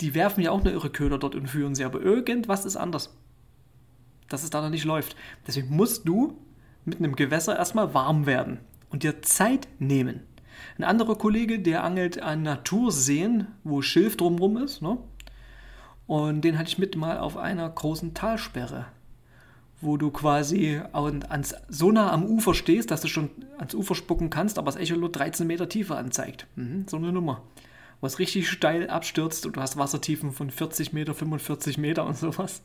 die 0.00 0.16
werfen 0.16 0.40
ja 0.40 0.50
auch 0.50 0.64
nur 0.64 0.72
ihre 0.72 0.90
Köder 0.90 1.18
dort 1.18 1.36
und 1.36 1.46
führen 1.46 1.76
sie, 1.76 1.84
aber 1.84 2.00
irgendwas 2.00 2.64
ist 2.64 2.74
anders. 2.74 3.16
Dass 4.28 4.42
es 4.42 4.50
da 4.50 4.60
noch 4.60 4.70
nicht 4.70 4.84
läuft. 4.84 5.14
Deswegen 5.46 5.68
musst 5.68 6.08
du 6.08 6.36
mit 6.84 6.98
einem 6.98 7.14
Gewässer 7.14 7.56
erstmal 7.56 7.94
warm 7.94 8.26
werden 8.26 8.58
und 8.90 9.04
dir 9.04 9.22
Zeit 9.22 9.68
nehmen. 9.78 10.24
Ein 10.78 10.84
anderer 10.84 11.14
Kollege, 11.14 11.60
der 11.60 11.84
angelt 11.84 12.20
an 12.20 12.42
Naturseen, 12.42 13.46
wo 13.62 13.82
Schilf 13.82 14.16
drumherum 14.16 14.56
ist, 14.56 14.82
ne? 14.82 14.98
Und 16.06 16.42
den 16.42 16.58
hatte 16.58 16.68
ich 16.68 16.78
mit 16.78 16.96
mal 16.96 17.18
auf 17.18 17.36
einer 17.36 17.68
großen 17.68 18.14
Talsperre, 18.14 18.86
wo 19.80 19.96
du 19.96 20.10
quasi 20.10 20.80
ans, 20.92 21.54
so 21.68 21.90
nah 21.90 22.12
am 22.12 22.24
Ufer 22.24 22.54
stehst, 22.54 22.90
dass 22.90 23.00
du 23.00 23.08
schon 23.08 23.30
ans 23.58 23.74
Ufer 23.74 23.94
spucken 23.94 24.30
kannst, 24.30 24.58
aber 24.58 24.70
das 24.70 24.80
Echolot 24.80 25.16
13 25.16 25.46
Meter 25.46 25.68
Tiefe 25.68 25.96
anzeigt. 25.96 26.46
Mhm, 26.54 26.86
so 26.88 26.96
eine 26.96 27.12
Nummer. 27.12 27.42
Wo 28.00 28.06
es 28.06 28.18
richtig 28.18 28.48
steil 28.48 28.88
abstürzt 28.90 29.46
und 29.46 29.56
du 29.56 29.60
hast 29.60 29.78
Wassertiefen 29.78 30.30
von 30.30 30.50
40 30.50 30.92
Meter, 30.92 31.14
45 31.14 31.78
Meter 31.78 32.04
und 32.04 32.16
sowas. 32.16 32.62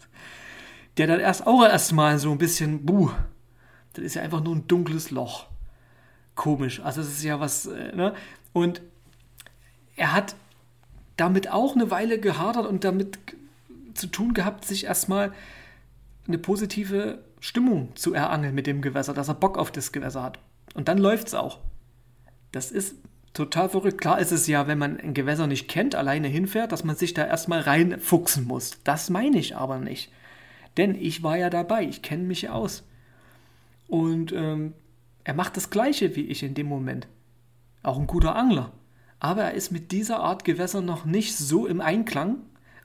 Der 0.97 1.07
dann 1.07 1.19
erst 1.19 1.47
auch 1.47 1.63
erstmal 1.63 2.19
so 2.19 2.31
ein 2.31 2.37
bisschen, 2.37 2.85
buh, 2.85 3.11
Das 3.93 4.03
ist 4.03 4.15
ja 4.15 4.21
einfach 4.21 4.43
nur 4.43 4.55
ein 4.55 4.67
dunkles 4.67 5.09
Loch. 5.11 5.47
Komisch. 6.35 6.81
Also 6.81 7.01
es 7.01 7.09
ist 7.09 7.23
ja 7.23 7.39
was, 7.39 7.65
äh, 7.65 7.95
ne? 7.95 8.13
Und 8.53 8.81
er 9.95 10.13
hat 10.13 10.35
damit 11.17 11.51
auch 11.51 11.75
eine 11.75 11.91
Weile 11.91 12.19
gehadert 12.19 12.65
und 12.65 12.83
damit 12.83 13.19
zu 13.93 14.07
tun 14.07 14.33
gehabt, 14.33 14.65
sich 14.65 14.85
erstmal 14.85 15.33
eine 16.27 16.37
positive 16.37 17.19
Stimmung 17.39 17.95
zu 17.95 18.13
erangeln 18.13 18.55
mit 18.55 18.67
dem 18.67 18.81
Gewässer, 18.81 19.13
dass 19.13 19.27
er 19.27 19.33
Bock 19.33 19.57
auf 19.57 19.71
das 19.71 19.91
Gewässer 19.91 20.23
hat. 20.23 20.39
Und 20.73 20.87
dann 20.87 20.97
läuft 20.97 21.27
es 21.27 21.33
auch. 21.33 21.59
Das 22.51 22.71
ist 22.71 22.95
total 23.33 23.69
verrückt. 23.69 23.99
Klar 23.99 24.19
ist 24.19 24.31
es 24.31 24.47
ja, 24.47 24.67
wenn 24.67 24.77
man 24.77 24.99
ein 24.99 25.13
Gewässer 25.13 25.47
nicht 25.47 25.67
kennt, 25.67 25.95
alleine 25.95 26.27
hinfährt, 26.27 26.71
dass 26.71 26.83
man 26.83 26.95
sich 26.95 27.13
da 27.13 27.25
erstmal 27.25 27.61
reinfuchsen 27.61 28.45
muss. 28.45 28.77
Das 28.83 29.09
meine 29.09 29.39
ich 29.39 29.55
aber 29.55 29.79
nicht. 29.79 30.11
Denn 30.77 30.95
ich 30.95 31.23
war 31.23 31.37
ja 31.37 31.49
dabei, 31.49 31.83
ich 31.83 32.01
kenne 32.01 32.23
mich 32.23 32.49
aus. 32.49 32.83
Und 33.87 34.31
ähm, 34.31 34.73
er 35.23 35.33
macht 35.33 35.57
das 35.57 35.69
Gleiche 35.69 36.15
wie 36.15 36.27
ich 36.27 36.43
in 36.43 36.53
dem 36.53 36.67
Moment. 36.67 37.07
Auch 37.83 37.99
ein 37.99 38.07
guter 38.07 38.35
Angler. 38.35 38.71
Aber 39.23 39.43
er 39.43 39.53
ist 39.53 39.71
mit 39.71 39.91
dieser 39.91 40.19
Art 40.19 40.45
Gewässer 40.45 40.81
noch 40.81 41.05
nicht 41.05 41.37
so 41.37 41.67
im 41.67 41.79
Einklang 41.79 42.37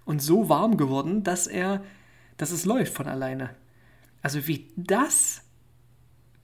und 0.05 0.21
so 0.21 0.51
warm 0.51 0.77
geworden, 0.77 1.25
dass 1.25 1.47
er, 1.47 1.83
dass 2.37 2.51
es 2.51 2.67
läuft 2.67 2.93
von 2.93 3.09
alleine. 3.09 3.57
Also 4.21 4.47
wie 4.47 4.69
das 4.77 5.41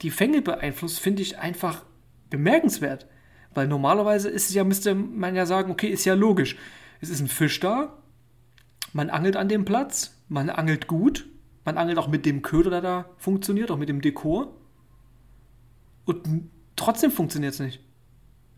die 0.01 0.09
Fänge 0.09 0.41
beeinflusst, 0.41 0.99
finde 0.99 1.21
ich 1.21 1.37
einfach 1.37 1.83
bemerkenswert. 2.31 3.05
Weil 3.53 3.67
normalerweise 3.67 4.29
ist 4.29 4.49
es 4.49 4.55
ja, 4.55 4.63
müsste 4.63 4.95
man 4.95 5.35
ja 5.35 5.45
sagen, 5.45 5.71
okay, 5.71 5.89
ist 5.89 6.05
ja 6.05 6.15
logisch. 6.15 6.57
Es 6.99 7.09
ist 7.09 7.19
ein 7.19 7.27
Fisch 7.27 7.59
da, 7.59 7.95
man 8.93 9.11
angelt 9.11 9.35
an 9.37 9.47
dem 9.47 9.63
Platz, 9.63 10.19
man 10.27 10.49
angelt 10.49 10.87
gut, 10.87 11.27
man 11.65 11.77
angelt 11.77 11.99
auch 11.99 12.07
mit 12.07 12.25
dem 12.25 12.41
Köder, 12.41 12.71
der 12.71 12.81
da 12.81 13.09
funktioniert, 13.17 13.69
auch 13.69 13.77
mit 13.77 13.89
dem 13.89 14.01
Dekor. 14.01 14.55
Und 16.05 16.49
trotzdem 16.75 17.11
funktioniert 17.11 17.53
es 17.53 17.59
nicht. 17.59 17.79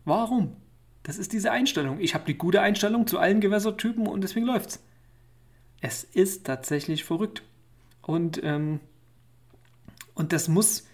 Warum? 0.06 0.56
Das 1.06 1.18
ist 1.18 1.32
diese 1.32 1.52
Einstellung. 1.52 2.00
Ich 2.00 2.14
habe 2.14 2.24
die 2.26 2.36
gute 2.36 2.60
Einstellung 2.60 3.06
zu 3.06 3.20
allen 3.20 3.40
Gewässertypen 3.40 4.08
und 4.08 4.22
deswegen 4.22 4.44
läuft's. 4.44 4.82
Es 5.80 6.02
ist 6.02 6.44
tatsächlich 6.44 7.04
verrückt. 7.04 7.44
Und, 8.02 8.42
ähm, 8.42 8.80
und 10.14 10.32
das 10.32 10.48
muss, 10.48 10.88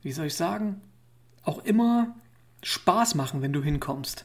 wie 0.00 0.12
soll 0.12 0.28
ich 0.28 0.34
sagen, 0.34 0.80
auch 1.42 1.58
immer 1.58 2.14
Spaß 2.62 3.16
machen, 3.16 3.42
wenn 3.42 3.52
du 3.52 3.62
hinkommst. 3.62 4.24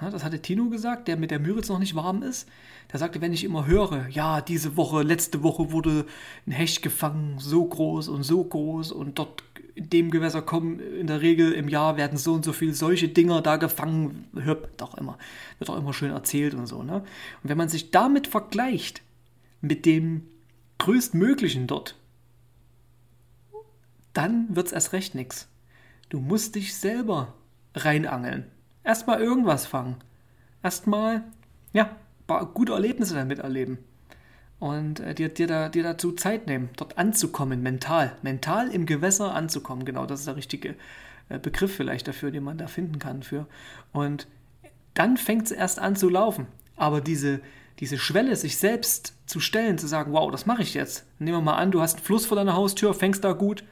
Das 0.00 0.24
hatte 0.24 0.40
Tino 0.40 0.70
gesagt, 0.70 1.08
der 1.08 1.16
mit 1.16 1.30
der 1.30 1.38
Müritz 1.38 1.68
noch 1.68 1.78
nicht 1.78 1.94
warm 1.94 2.22
ist. 2.22 2.48
Der 2.92 2.98
sagte, 2.98 3.20
wenn 3.20 3.32
ich 3.32 3.44
immer 3.44 3.66
höre, 3.66 4.08
ja, 4.08 4.40
diese 4.40 4.76
Woche, 4.76 5.02
letzte 5.02 5.42
Woche 5.42 5.72
wurde 5.72 6.06
ein 6.46 6.52
Hecht 6.52 6.82
gefangen, 6.82 7.38
so 7.38 7.64
groß 7.64 8.08
und 8.08 8.22
so 8.22 8.42
groß 8.42 8.92
und 8.92 9.18
dort 9.18 9.42
in 9.74 9.88
dem 9.90 10.10
Gewässer 10.10 10.42
kommen 10.42 10.80
in 10.80 11.06
der 11.06 11.20
Regel 11.20 11.52
im 11.52 11.68
Jahr 11.68 11.96
werden 11.96 12.18
so 12.18 12.34
und 12.34 12.44
so 12.44 12.52
viele 12.52 12.74
solche 12.74 13.08
Dinger 13.08 13.40
da 13.42 13.56
gefangen, 13.56 14.26
hört 14.34 14.80
doch 14.80 14.94
immer, 14.96 15.16
wird 15.58 15.70
auch 15.70 15.76
immer 15.78 15.92
schön 15.92 16.10
erzählt 16.10 16.54
und 16.54 16.66
so. 16.66 16.82
Ne? 16.82 16.96
Und 16.96 17.04
wenn 17.48 17.58
man 17.58 17.68
sich 17.68 17.90
damit 17.90 18.26
vergleicht, 18.26 19.02
mit 19.60 19.86
dem 19.86 20.26
größtmöglichen 20.78 21.66
dort, 21.66 21.96
dann 24.12 24.54
wird 24.54 24.68
es 24.68 24.72
erst 24.72 24.92
recht 24.92 25.14
nichts. 25.14 25.48
Du 26.08 26.18
musst 26.20 26.54
dich 26.54 26.74
selber 26.74 27.34
reinangeln. 27.74 28.46
Erstmal 28.84 29.20
irgendwas 29.20 29.66
fangen. 29.66 29.96
Erstmal, 30.62 31.24
ja, 31.72 31.96
gute 32.54 32.72
Erlebnisse 32.72 33.14
damit 33.14 33.38
erleben. 33.38 33.78
Und 34.58 35.00
äh, 35.00 35.14
dir, 35.14 35.30
dir, 35.30 35.46
da, 35.46 35.68
dir 35.68 35.82
dazu 35.82 36.12
Zeit 36.12 36.46
nehmen, 36.46 36.68
dort 36.76 36.98
anzukommen, 36.98 37.62
mental. 37.62 38.16
Mental 38.22 38.68
im 38.68 38.86
Gewässer 38.86 39.34
anzukommen. 39.34 39.84
Genau, 39.84 40.06
das 40.06 40.20
ist 40.20 40.26
der 40.26 40.36
richtige 40.36 40.74
äh, 41.30 41.38
Begriff 41.38 41.74
vielleicht 41.74 42.06
dafür, 42.08 42.30
den 42.30 42.44
man 42.44 42.58
da 42.58 42.66
finden 42.66 42.98
kann. 42.98 43.22
Für. 43.22 43.46
Und 43.92 44.26
dann 44.94 45.16
fängt 45.16 45.46
es 45.46 45.50
erst 45.50 45.78
an 45.78 45.96
zu 45.96 46.10
laufen. 46.10 46.46
Aber 46.76 47.00
diese, 47.00 47.40
diese 47.78 47.98
Schwelle, 47.98 48.36
sich 48.36 48.58
selbst 48.58 49.14
zu 49.26 49.40
stellen, 49.40 49.78
zu 49.78 49.86
sagen, 49.86 50.12
wow, 50.12 50.30
das 50.30 50.44
mache 50.44 50.62
ich 50.62 50.74
jetzt. 50.74 51.06
Nehmen 51.18 51.38
wir 51.38 51.42
mal 51.42 51.56
an, 51.56 51.70
du 51.70 51.80
hast 51.80 51.96
einen 51.96 52.04
Fluss 52.04 52.26
vor 52.26 52.36
deiner 52.36 52.54
Haustür, 52.54 52.92
fängst 52.92 53.24
da 53.24 53.32
gut, 53.32 53.64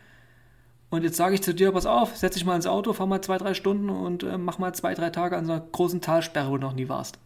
und 0.91 1.05
jetzt 1.05 1.17
sage 1.17 1.35
ich 1.35 1.43
zu 1.43 1.55
dir, 1.55 1.73
pass 1.73 1.87
auf, 1.87 2.17
setz 2.17 2.35
dich 2.35 2.45
mal 2.45 2.57
ins 2.57 2.67
Auto, 2.67 2.93
fahr 2.93 3.07
mal 3.07 3.21
zwei, 3.21 3.37
drei 3.37 3.55
Stunden 3.55 3.91
und 3.91 4.23
äh, 4.23 4.39
mach 4.39 4.59
mal 4.59 4.75
zwei, 4.75 4.95
drei 4.95 5.11
Tage 5.11 5.37
an 5.37 5.45
so 5.45 5.53
einer 5.53 5.61
großen 5.61 6.01
Talsperre, 6.01 6.51
wo 6.51 6.57
du 6.57 6.67
noch 6.67 6.75
nie 6.75 6.89
warst. 6.89 7.19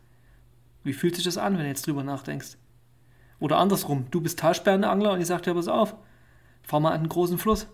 Wie 0.82 0.92
fühlt 0.92 1.14
sich 1.14 1.24
das 1.24 1.38
an, 1.38 1.54
wenn 1.54 1.62
du 1.62 1.68
jetzt 1.68 1.86
drüber 1.86 2.02
nachdenkst? 2.02 2.56
Oder 3.38 3.58
andersrum, 3.58 4.06
du 4.10 4.20
bist 4.20 4.40
Talsperrenangler 4.40 5.12
und 5.12 5.20
ich 5.20 5.26
sage 5.26 5.42
dir, 5.42 5.54
pass 5.54 5.68
auf, 5.68 5.94
fahr 6.62 6.80
mal 6.80 6.90
an 6.90 7.00
einen 7.00 7.08
großen 7.08 7.38
Fluss. 7.38 7.68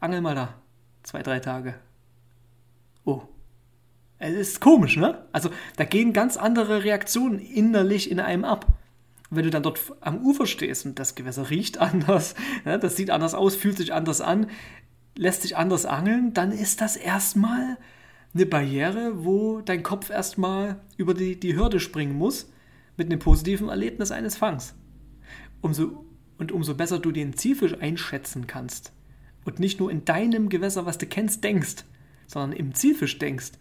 Angel 0.00 0.20
mal 0.20 0.34
da. 0.34 0.54
Zwei, 1.02 1.22
drei 1.22 1.40
Tage. 1.40 1.74
Oh. 3.04 3.22
Es 4.18 4.34
ist 4.34 4.60
komisch, 4.60 4.96
ne? 4.96 5.26
Also 5.32 5.50
da 5.76 5.84
gehen 5.84 6.12
ganz 6.12 6.36
andere 6.36 6.84
Reaktionen 6.84 7.38
innerlich 7.38 8.10
in 8.10 8.20
einem 8.20 8.44
ab 8.44 8.66
wenn 9.30 9.44
du 9.44 9.50
dann 9.50 9.62
dort 9.62 9.80
am 10.00 10.18
Ufer 10.18 10.46
stehst 10.46 10.86
und 10.86 10.98
das 10.98 11.14
Gewässer 11.14 11.50
riecht 11.50 11.78
anders, 11.78 12.34
ja, 12.64 12.78
das 12.78 12.96
sieht 12.96 13.10
anders 13.10 13.34
aus, 13.34 13.56
fühlt 13.56 13.76
sich 13.76 13.92
anders 13.92 14.20
an, 14.20 14.48
lässt 15.16 15.42
sich 15.42 15.56
anders 15.56 15.86
angeln, 15.86 16.34
dann 16.34 16.52
ist 16.52 16.80
das 16.80 16.96
erstmal 16.96 17.78
eine 18.34 18.46
Barriere, 18.46 19.24
wo 19.24 19.60
dein 19.60 19.82
Kopf 19.82 20.10
erstmal 20.10 20.80
über 20.96 21.14
die, 21.14 21.38
die 21.38 21.56
Hürde 21.56 21.80
springen 21.80 22.16
muss 22.16 22.50
mit 22.96 23.06
einem 23.06 23.18
positiven 23.18 23.68
Erlebnis 23.68 24.12
eines 24.12 24.36
Fangs. 24.36 24.74
Umso, 25.60 26.04
und 26.38 26.52
umso 26.52 26.74
besser 26.74 26.98
du 26.98 27.12
den 27.12 27.34
Zielfisch 27.34 27.74
einschätzen 27.80 28.46
kannst 28.46 28.92
und 29.44 29.58
nicht 29.58 29.80
nur 29.80 29.90
in 29.90 30.04
deinem 30.04 30.48
Gewässer, 30.48 30.86
was 30.86 30.98
du 30.98 31.06
kennst, 31.06 31.44
denkst, 31.44 31.84
sondern 32.26 32.52
im 32.52 32.74
Zielfisch 32.74 33.18
denkst, 33.18 33.52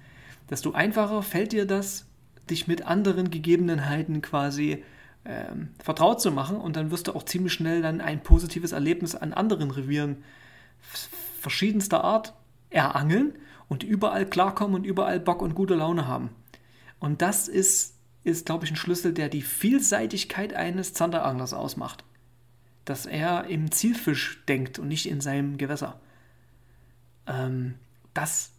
desto 0.50 0.72
einfacher 0.72 1.24
fällt 1.24 1.52
dir 1.52 1.66
das, 1.66 2.08
dich 2.50 2.68
mit 2.68 2.86
anderen 2.86 3.30
Gegebenheiten 3.30 4.22
quasi 4.22 4.84
ähm, 5.30 5.70
vertraut 5.84 6.20
zu 6.20 6.32
machen 6.32 6.58
und 6.58 6.76
dann 6.76 6.90
wirst 6.90 7.08
du 7.08 7.14
auch 7.14 7.24
ziemlich 7.24 7.54
schnell 7.54 7.84
dann 7.84 8.02
ein 8.02 8.24
positives 8.24 8.72
Erlebnis 8.72 9.14
an 9.14 9.32
anderen 9.32 9.70
Revieren 9.70 10.24
verschiedenster 11.40 12.04
Art 12.04 12.34
erangeln 12.72 13.34
und 13.68 13.84
überall 13.84 14.26
klarkommen 14.26 14.76
und 14.76 14.86
überall 14.86 15.20
Bock 15.20 15.44
und 15.44 15.54
gute 15.54 15.76
Laune 15.76 16.08
haben. 16.08 16.32
Und 17.00 17.22
das 17.22 17.48
ist, 17.48 17.96
ist 18.24 18.48
glaube 18.48 18.66
ich, 18.66 18.72
ein 18.72 18.76
Schlüssel, 18.76 19.14
der 19.14 19.30
die 19.30 19.44
Vielseitigkeit 19.44 20.56
eines 20.56 20.94
Zanderanglers 20.94 21.54
ausmacht. 21.54 22.04
Dass 22.86 23.06
er 23.06 23.46
im 23.46 23.72
Zielfisch 23.72 24.44
denkt 24.48 24.80
und 24.80 24.88
nicht 24.88 25.08
in 25.08 25.22
seinem 25.22 25.58
Gewässer. 25.58 26.00
Ähm, 27.28 27.76
das, 28.16 28.50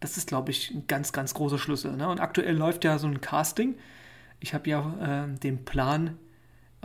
das 0.00 0.16
ist, 0.16 0.28
glaube 0.28 0.50
ich, 0.50 0.70
ein 0.70 0.86
ganz, 0.86 1.12
ganz 1.12 1.34
großer 1.34 1.58
Schlüssel. 1.58 1.94
Ne? 1.94 2.08
Und 2.08 2.20
aktuell 2.20 2.56
läuft 2.56 2.84
ja 2.84 2.98
so 2.98 3.06
ein 3.06 3.20
Casting 3.20 3.74
ich 4.40 4.54
habe 4.54 4.68
ja 4.68 5.26
äh, 5.26 5.38
den 5.38 5.64
Plan, 5.64 6.18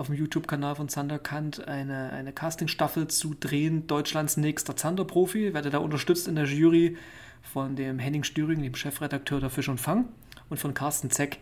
auf 0.02 0.08
dem 0.08 0.16
YouTube-Kanal 0.16 0.76
von 0.76 0.90
Zanderkant 0.90 1.68
eine, 1.68 2.12
eine 2.12 2.34
Casting-Staffel 2.34 3.08
zu 3.08 3.36
drehen, 3.40 3.88
Deutschlands 3.88 4.38
nächster 4.38 4.76
Zander-Profi. 4.76 5.54
Werde 5.54 5.70
da 5.70 5.78
unterstützt 5.78 6.28
in 6.28 6.36
der 6.36 6.46
Jury 6.46 6.98
von 7.42 7.76
dem 7.76 8.00
Henning 8.00 8.24
Stüring, 8.24 8.64
dem 8.64 8.76
Chefredakteur 8.76 9.40
der 9.40 9.50
Fisch 9.50 9.70
und 9.70 9.80
Fang, 9.80 10.10
und 10.50 10.60
von 10.60 10.74
Carsten 10.74 11.12
Zeck 11.12 11.40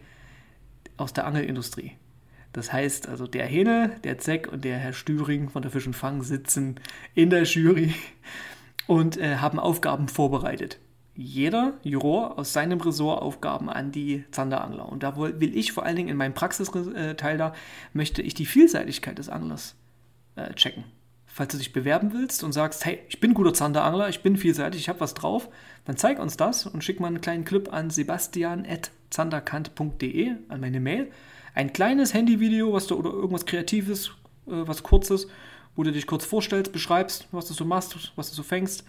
aus 0.98 1.14
der 1.14 1.26
Angelindustrie. 1.26 1.94
Das 2.52 2.74
heißt 2.74 3.08
also, 3.08 3.28
der 3.28 3.46
Hähne, 3.46 3.96
der 4.04 4.18
Zeck 4.18 4.52
und 4.52 4.66
der 4.66 4.78
Herr 4.78 4.94
Stüring 4.94 5.50
von 5.50 5.62
der 5.62 5.72
Fisch 5.72 5.88
und 5.88 5.96
Fang 5.96 6.24
sitzen 6.24 6.80
in 7.14 7.30
der 7.30 7.44
Jury 7.44 7.94
und 8.88 9.18
äh, 9.18 9.38
haben 9.38 9.60
Aufgaben 9.60 10.08
vorbereitet 10.08 10.80
jeder 11.20 11.74
Juror 11.84 12.40
aus 12.40 12.54
seinem 12.54 12.80
Ressort 12.80 13.22
Aufgaben 13.22 13.70
an 13.70 13.92
die 13.92 14.24
Zanderangler. 14.32 14.88
Und 14.88 15.04
da 15.04 15.18
will 15.18 15.58
ich 15.58 15.74
vor 15.74 15.86
allen 15.86 15.98
Dingen 15.98 16.08
in 16.08 16.16
meinem 16.16 16.34
Praxisteil 16.34 17.38
da, 17.38 17.54
möchte 17.92 18.22
ich 18.22 18.36
die 18.36 18.46
Vielseitigkeit 18.46 19.18
des 19.18 19.28
Anglers 19.28 19.76
äh, 20.38 20.54
checken. 20.54 20.86
Falls 21.26 21.52
du 21.52 21.58
dich 21.58 21.74
bewerben 21.74 22.14
willst 22.14 22.42
und 22.44 22.54
sagst, 22.54 22.86
hey, 22.86 23.00
ich 23.10 23.20
bin 23.20 23.34
guter 23.34 23.54
Zanderangler, 23.54 24.08
ich 24.08 24.24
bin 24.24 24.38
vielseitig, 24.38 24.80
ich 24.80 24.88
habe 24.88 25.02
was 25.02 25.14
drauf, 25.14 25.50
dann 25.84 25.98
zeig 25.98 26.20
uns 26.20 26.38
das 26.38 26.66
und 26.66 26.86
schick 26.86 27.02
mal 27.02 27.08
einen 27.08 27.20
kleinen 27.20 27.44
Clip 27.44 27.74
an 27.74 27.90
sebastian.zanderkant.de, 27.90 30.36
an 30.48 30.62
meine 30.62 30.80
Mail. 30.80 31.12
Ein 31.54 31.74
kleines 31.74 32.14
Handyvideo, 32.14 32.72
was 32.72 32.88
du 32.88 32.96
oder 32.96 33.10
irgendwas 33.10 33.46
Kreatives, 33.46 34.12
äh, 34.48 34.52
was 34.52 34.84
Kurzes, 34.84 35.28
wo 35.76 35.84
du 35.84 35.92
dich 35.92 36.08
kurz 36.08 36.24
vorstellst, 36.24 36.72
beschreibst, 36.72 37.28
was 37.34 37.48
du 37.48 37.54
so 37.54 37.66
machst, 37.66 38.14
was 38.16 38.30
du 38.30 38.36
so 38.36 38.44
fängst. 38.44 38.86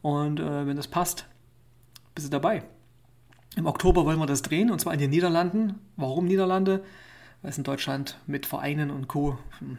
Und 0.00 0.40
äh, 0.40 0.66
wenn 0.66 0.76
das 0.76 0.88
passt, 0.88 1.26
bist 2.14 2.26
du 2.26 2.30
dabei. 2.30 2.62
Im 3.56 3.66
Oktober 3.66 4.04
wollen 4.04 4.18
wir 4.18 4.26
das 4.26 4.42
drehen 4.42 4.70
und 4.70 4.80
zwar 4.80 4.94
in 4.94 5.00
den 5.00 5.10
Niederlanden. 5.10 5.78
Warum 5.96 6.26
Niederlande? 6.26 6.84
Weil 7.42 7.50
es 7.50 7.58
in 7.58 7.64
Deutschland 7.64 8.18
mit 8.26 8.46
Vereinen 8.46 8.90
und 8.90 9.06
Co. 9.06 9.38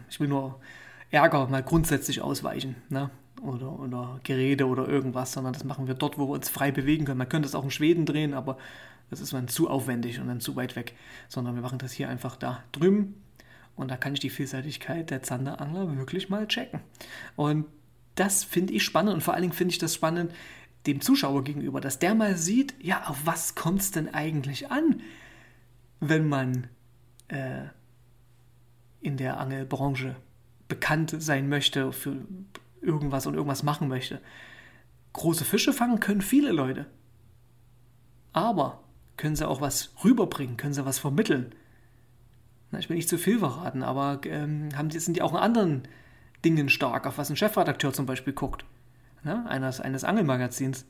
Ich 0.09 0.19
will 0.19 0.27
nur 0.27 0.59
Ärger 1.11 1.47
mal 1.47 1.63
grundsätzlich 1.63 2.21
ausweichen. 2.21 2.75
Ne? 2.89 3.09
Oder, 3.41 3.79
oder 3.79 4.19
Gerede 4.23 4.67
oder 4.67 4.87
irgendwas, 4.87 5.33
sondern 5.33 5.53
das 5.53 5.63
machen 5.65 5.87
wir 5.87 5.93
dort, 5.93 6.17
wo 6.17 6.27
wir 6.27 6.33
uns 6.33 6.49
frei 6.49 6.71
bewegen 6.71 7.05
können. 7.05 7.17
Man 7.17 7.29
könnte 7.29 7.47
es 7.47 7.55
auch 7.55 7.63
in 7.63 7.71
Schweden 7.71 8.05
drehen, 8.05 8.33
aber 8.33 8.57
das 9.09 9.19
ist 9.19 9.33
dann 9.33 9.47
zu 9.47 9.69
aufwendig 9.69 10.19
und 10.19 10.27
dann 10.27 10.39
zu 10.39 10.55
weit 10.55 10.75
weg. 10.75 10.93
Sondern 11.27 11.55
wir 11.55 11.61
machen 11.61 11.77
das 11.77 11.91
hier 11.91 12.09
einfach 12.09 12.37
da 12.37 12.63
drüben 12.71 13.15
und 13.75 13.91
da 13.91 13.97
kann 13.97 14.13
ich 14.13 14.19
die 14.19 14.29
Vielseitigkeit 14.29 15.09
der 15.09 15.21
Zanderangler 15.21 15.97
wirklich 15.97 16.29
mal 16.29 16.47
checken. 16.47 16.79
Und 17.35 17.65
das 18.15 18.43
finde 18.43 18.73
ich 18.73 18.83
spannend 18.83 19.13
und 19.13 19.21
vor 19.21 19.33
allen 19.33 19.43
Dingen 19.43 19.53
finde 19.53 19.73
ich 19.73 19.79
das 19.79 19.93
spannend 19.93 20.31
dem 20.87 21.01
Zuschauer 21.01 21.43
gegenüber, 21.43 21.81
dass 21.81 21.99
der 21.99 22.15
mal 22.15 22.37
sieht, 22.37 22.75
ja, 22.81 23.03
auf 23.07 23.25
was 23.25 23.55
kommt 23.55 23.81
es 23.81 23.91
denn 23.91 24.13
eigentlich 24.13 24.71
an, 24.71 25.01
wenn 25.99 26.27
man 26.27 26.67
äh, 27.27 27.65
in 29.01 29.17
der 29.17 29.39
Angelbranche 29.39 30.15
bekannt 30.67 31.15
sein 31.19 31.49
möchte 31.49 31.91
für 31.91 32.17
irgendwas 32.81 33.27
und 33.27 33.35
irgendwas 33.35 33.63
machen 33.63 33.87
möchte. 33.87 34.21
Große 35.13 35.45
Fische 35.45 35.73
fangen 35.73 35.99
können 35.99 36.21
viele 36.21 36.51
Leute. 36.51 36.87
Aber 38.33 38.83
können 39.17 39.35
sie 39.35 39.47
auch 39.47 39.61
was 39.61 39.93
rüberbringen, 40.03 40.57
können 40.57 40.73
sie 40.73 40.85
was 40.85 40.99
vermitteln. 40.99 41.55
Na, 42.71 42.79
ich 42.79 42.89
will 42.89 42.97
nicht 42.97 43.09
zu 43.09 43.17
viel 43.17 43.39
verraten, 43.39 43.83
aber 43.83 44.19
ähm, 44.25 44.69
haben 44.75 44.89
die, 44.89 44.99
sind 44.99 45.15
die 45.15 45.21
auch 45.21 45.31
in 45.31 45.39
anderen 45.39 45.87
Dingen 46.43 46.69
stark, 46.69 47.07
auf 47.07 47.17
was 47.17 47.29
ein 47.29 47.37
Chefredakteur 47.37 47.93
zum 47.93 48.05
Beispiel 48.05 48.33
guckt, 48.33 48.65
ne? 49.25 49.45
eines, 49.49 49.81
eines 49.81 50.03
Angelmagazins. 50.03 50.85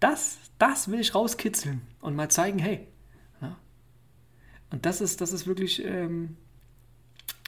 Das, 0.00 0.38
das 0.58 0.90
will 0.90 1.00
ich 1.00 1.14
rauskitzeln 1.14 1.82
und 2.00 2.16
mal 2.16 2.28
zeigen, 2.30 2.58
hey. 2.58 2.88
Ne? 3.40 3.56
Und 4.70 4.84
das 4.84 5.00
ist, 5.00 5.20
das 5.20 5.32
ist 5.32 5.46
wirklich 5.46 5.84
ähm, 5.84 6.36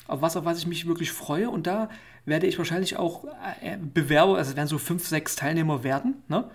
auf 0.07 0.23
was, 0.23 0.37
auf 0.37 0.45
was 0.45 0.59
ich 0.59 0.67
mich 0.67 0.87
wirklich 0.87 1.12
freue. 1.12 1.50
Und 1.50 1.67
da 1.67 1.91
werde 2.25 2.47
ich 2.47 2.59
wahrscheinlich 2.59 2.97
auch 2.97 3.25
äh, 3.61 3.76
Bewerber, 3.79 4.37
also 4.37 4.50
es 4.50 4.57
werden 4.57 4.69
so 4.69 4.79
fünf, 4.79 5.07
sechs 5.07 5.37
Teilnehmer 5.37 5.85
werden, 5.85 6.23
ne? 6.29 6.50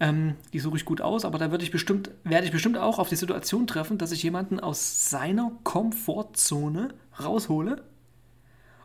Ähm, 0.00 0.36
die 0.52 0.60
suche 0.60 0.76
ich 0.76 0.84
gut 0.84 1.00
aus, 1.00 1.24
aber 1.24 1.38
da 1.38 1.50
werde 1.50 1.64
ich 1.64 1.72
bestimmt, 1.72 2.12
werde 2.22 2.46
ich 2.46 2.52
bestimmt 2.52 2.78
auch 2.78 3.00
auf 3.00 3.08
die 3.08 3.16
Situation 3.16 3.66
treffen, 3.66 3.98
dass 3.98 4.12
ich 4.12 4.22
jemanden 4.22 4.60
aus 4.60 5.10
seiner 5.10 5.50
Komfortzone 5.64 6.94
raushole 7.18 7.82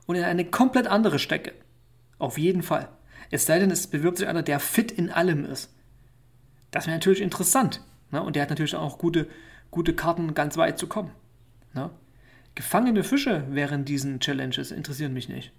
und 0.08 0.16
in 0.16 0.24
eine 0.24 0.44
komplett 0.46 0.88
andere 0.88 1.20
stecke. 1.20 1.54
Auf 2.18 2.40
jeden 2.40 2.64
Fall. 2.64 2.90
Es 3.32 3.46
sei 3.46 3.60
denn, 3.60 3.72
es 3.72 3.88
bewirbt 3.88 4.18
sich 4.18 4.28
einer, 4.28 4.44
der 4.44 4.60
fit 4.60 4.92
in 4.92 5.10
allem 5.10 5.46
ist. 5.46 5.74
Das 6.72 6.88
wäre 6.88 6.96
natürlich 6.96 7.22
interessant. 7.22 7.82
Ne? 8.12 8.22
Und 8.22 8.36
der 8.36 8.44
hat 8.44 8.50
natürlich 8.50 8.76
auch 8.76 8.98
gute, 8.98 9.28
gute 9.72 9.94
Karten, 9.94 10.34
ganz 10.34 10.58
weit 10.58 10.80
zu 10.80 10.88
kommen. 10.88 11.12
Ne? 11.74 11.90
Gefangene 12.56 13.04
Fische 13.04 13.46
während 13.50 13.90
diesen 13.90 14.20
Challenges 14.20 14.72
interessieren 14.72 15.14
mich 15.14 15.30
nicht. 15.30 15.52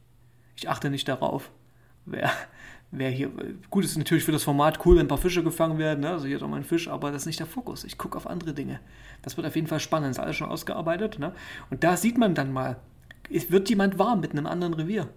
Ich 0.57 0.69
achte 0.69 0.91
nicht 0.91 1.09
darauf, 1.09 1.51
wer, 2.07 2.31
wer 2.93 3.11
hier. 3.11 3.31
Gut, 3.71 3.85
ist 3.85 3.99
natürlich 3.99 4.25
für 4.25 4.33
das 4.33 4.45
Format 4.45 4.85
cool, 4.87 4.97
wenn 4.97 5.07
ein 5.07 5.09
paar 5.09 5.19
Fische 5.19 5.43
gefangen 5.43 5.79
werden, 5.79 6.01
ne? 6.01 6.11
also 6.11 6.27
hier 6.27 6.37
ist 6.37 6.43
auch 6.43 6.49
mal 6.49 6.59
ein 6.59 6.65
Fisch, 6.65 6.89
aber 6.89 7.11
das 7.11 7.23
ist 7.23 7.27
nicht 7.27 7.41
der 7.41 7.47
Fokus. 7.47 7.83
Ich 7.85 7.99
gucke 7.99 8.17
auf 8.17 8.29
andere 8.29 8.55
Dinge. 8.55 8.81
Das 9.23 9.37
wird 9.37 9.47
auf 9.47 9.57
jeden 9.57 9.67
Fall 9.67 9.81
spannend, 9.81 10.13
ist 10.13 10.21
alles 10.21 10.37
schon 10.37 10.49
ausgearbeitet. 10.49 11.19
Ne? 11.19 11.35
Und 11.71 11.83
da 11.83 11.97
sieht 11.97 12.19
man 12.19 12.37
dann 12.37 12.53
mal, 12.53 12.77
wird 13.29 13.69
jemand 13.69 13.99
warm 13.99 14.21
mit 14.21 14.33
einem 14.33 14.47
anderen 14.47 14.75
Revier? 14.75 15.09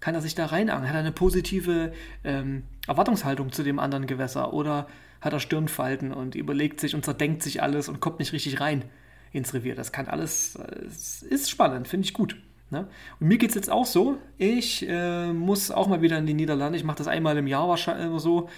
Kann 0.00 0.14
er 0.14 0.20
sich 0.20 0.34
da 0.34 0.46
reinangeln? 0.46 0.88
Hat 0.88 0.96
er 0.96 1.00
eine 1.00 1.12
positive 1.12 1.92
ähm, 2.24 2.64
Erwartungshaltung 2.86 3.52
zu 3.52 3.62
dem 3.62 3.78
anderen 3.78 4.06
Gewässer? 4.06 4.52
Oder 4.52 4.86
hat 5.20 5.32
er 5.32 5.40
Stirnfalten 5.40 6.12
und 6.12 6.34
überlegt 6.34 6.80
sich 6.80 6.94
und 6.94 7.04
zerdenkt 7.04 7.42
sich 7.42 7.62
alles 7.62 7.88
und 7.88 8.00
kommt 8.00 8.18
nicht 8.18 8.32
richtig 8.32 8.60
rein 8.60 8.84
ins 9.32 9.54
Revier? 9.54 9.74
Das 9.74 9.92
kann 9.92 10.06
alles, 10.06 10.56
es 10.86 11.22
ist 11.22 11.50
spannend, 11.50 11.88
finde 11.88 12.06
ich 12.06 12.14
gut. 12.14 12.36
Ne? 12.70 12.86
Und 13.18 13.28
mir 13.28 13.38
geht 13.38 13.50
es 13.50 13.56
jetzt 13.56 13.70
auch 13.70 13.86
so, 13.86 14.18
ich 14.36 14.86
äh, 14.88 15.32
muss 15.32 15.70
auch 15.70 15.88
mal 15.88 16.02
wieder 16.02 16.18
in 16.18 16.26
die 16.26 16.34
Niederlande. 16.34 16.78
Ich 16.78 16.84
mache 16.84 16.98
das 16.98 17.08
einmal 17.08 17.36
im 17.38 17.46
Jahr 17.46 17.68
wahrscheinlich 17.68 18.06
immer 18.06 18.20
so 18.20 18.48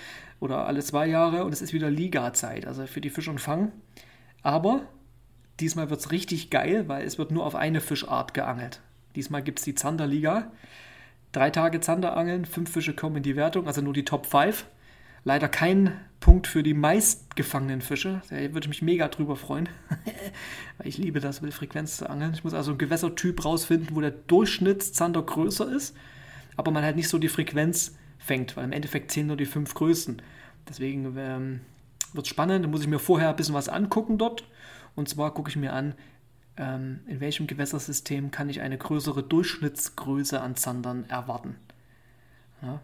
oder 0.40 0.66
alle 0.66 0.80
zwei 0.80 1.06
Jahre 1.06 1.44
und 1.44 1.52
es 1.52 1.62
ist 1.62 1.72
wieder 1.72 1.90
Liga-Zeit, 1.90 2.66
also 2.66 2.86
für 2.86 3.00
die 3.00 3.10
Fisch 3.10 3.28
und 3.28 3.40
Fang. 3.40 3.72
Aber 4.42 4.82
diesmal 5.60 5.90
wird 5.90 6.00
es 6.00 6.10
richtig 6.10 6.50
geil, 6.50 6.88
weil 6.88 7.06
es 7.06 7.18
wird 7.18 7.30
nur 7.30 7.44
auf 7.44 7.54
eine 7.54 7.80
Fischart 7.80 8.34
geangelt. 8.34 8.80
Diesmal 9.14 9.42
gibt 9.42 9.58
es 9.58 9.64
die 9.64 9.74
Zanderliga. 9.74 10.50
Drei 11.32 11.50
Tage 11.50 11.80
Zanderangeln, 11.80 12.44
fünf 12.44 12.72
Fische 12.72 12.94
kommen 12.94 13.16
in 13.16 13.22
die 13.22 13.36
Wertung, 13.36 13.66
also 13.66 13.80
nur 13.80 13.92
die 13.92 14.04
Top 14.04 14.26
5. 14.26 14.64
Leider 15.22 15.48
kein 15.48 15.92
Punkt 16.18 16.46
für 16.46 16.62
die 16.62 16.74
meistgefangenen 16.74 17.82
Fische. 17.82 18.20
Da 18.30 18.36
würde 18.36 18.60
ich 18.60 18.68
mich 18.68 18.82
mega 18.82 19.06
drüber 19.08 19.36
freuen. 19.36 19.68
Weil 20.78 20.86
ich 20.88 20.98
liebe 20.98 21.20
das, 21.20 21.40
mit 21.40 21.54
Frequenz 21.54 21.98
zu 21.98 22.10
angeln. 22.10 22.32
Ich 22.34 22.42
muss 22.42 22.54
also 22.54 22.72
einen 22.72 22.78
Gewässertyp 22.78 23.44
rausfinden, 23.44 23.94
wo 23.94 24.00
der 24.00 24.10
Durchschnittszander 24.10 25.22
größer 25.22 25.70
ist, 25.70 25.96
aber 26.56 26.72
man 26.72 26.82
halt 26.82 26.96
nicht 26.96 27.08
so 27.08 27.18
die 27.18 27.28
Frequenz 27.28 27.96
fängt, 28.18 28.56
weil 28.56 28.64
im 28.64 28.72
Endeffekt 28.72 29.12
zählen 29.12 29.28
nur 29.28 29.36
die 29.36 29.46
fünf 29.46 29.74
größten. 29.74 30.20
Deswegen 30.68 31.16
ähm, 31.16 31.60
wird 32.12 32.26
es 32.26 32.30
spannend. 32.30 32.64
Da 32.64 32.68
muss 32.68 32.82
ich 32.82 32.88
mir 32.88 32.98
vorher 32.98 33.30
ein 33.30 33.36
bisschen 33.36 33.54
was 33.54 33.68
angucken 33.68 34.18
dort. 34.18 34.44
Und 34.96 35.08
zwar 35.08 35.32
gucke 35.32 35.48
ich 35.48 35.56
mir 35.56 35.72
an, 35.72 35.94
ähm, 36.56 37.00
in 37.06 37.20
welchem 37.20 37.46
Gewässersystem 37.46 38.30
kann 38.30 38.48
ich 38.48 38.60
eine 38.60 38.78
größere 38.78 39.22
Durchschnittsgröße 39.22 40.40
an 40.40 40.56
Zandern 40.56 41.08
erwarten. 41.08 41.56
Ja, 42.62 42.80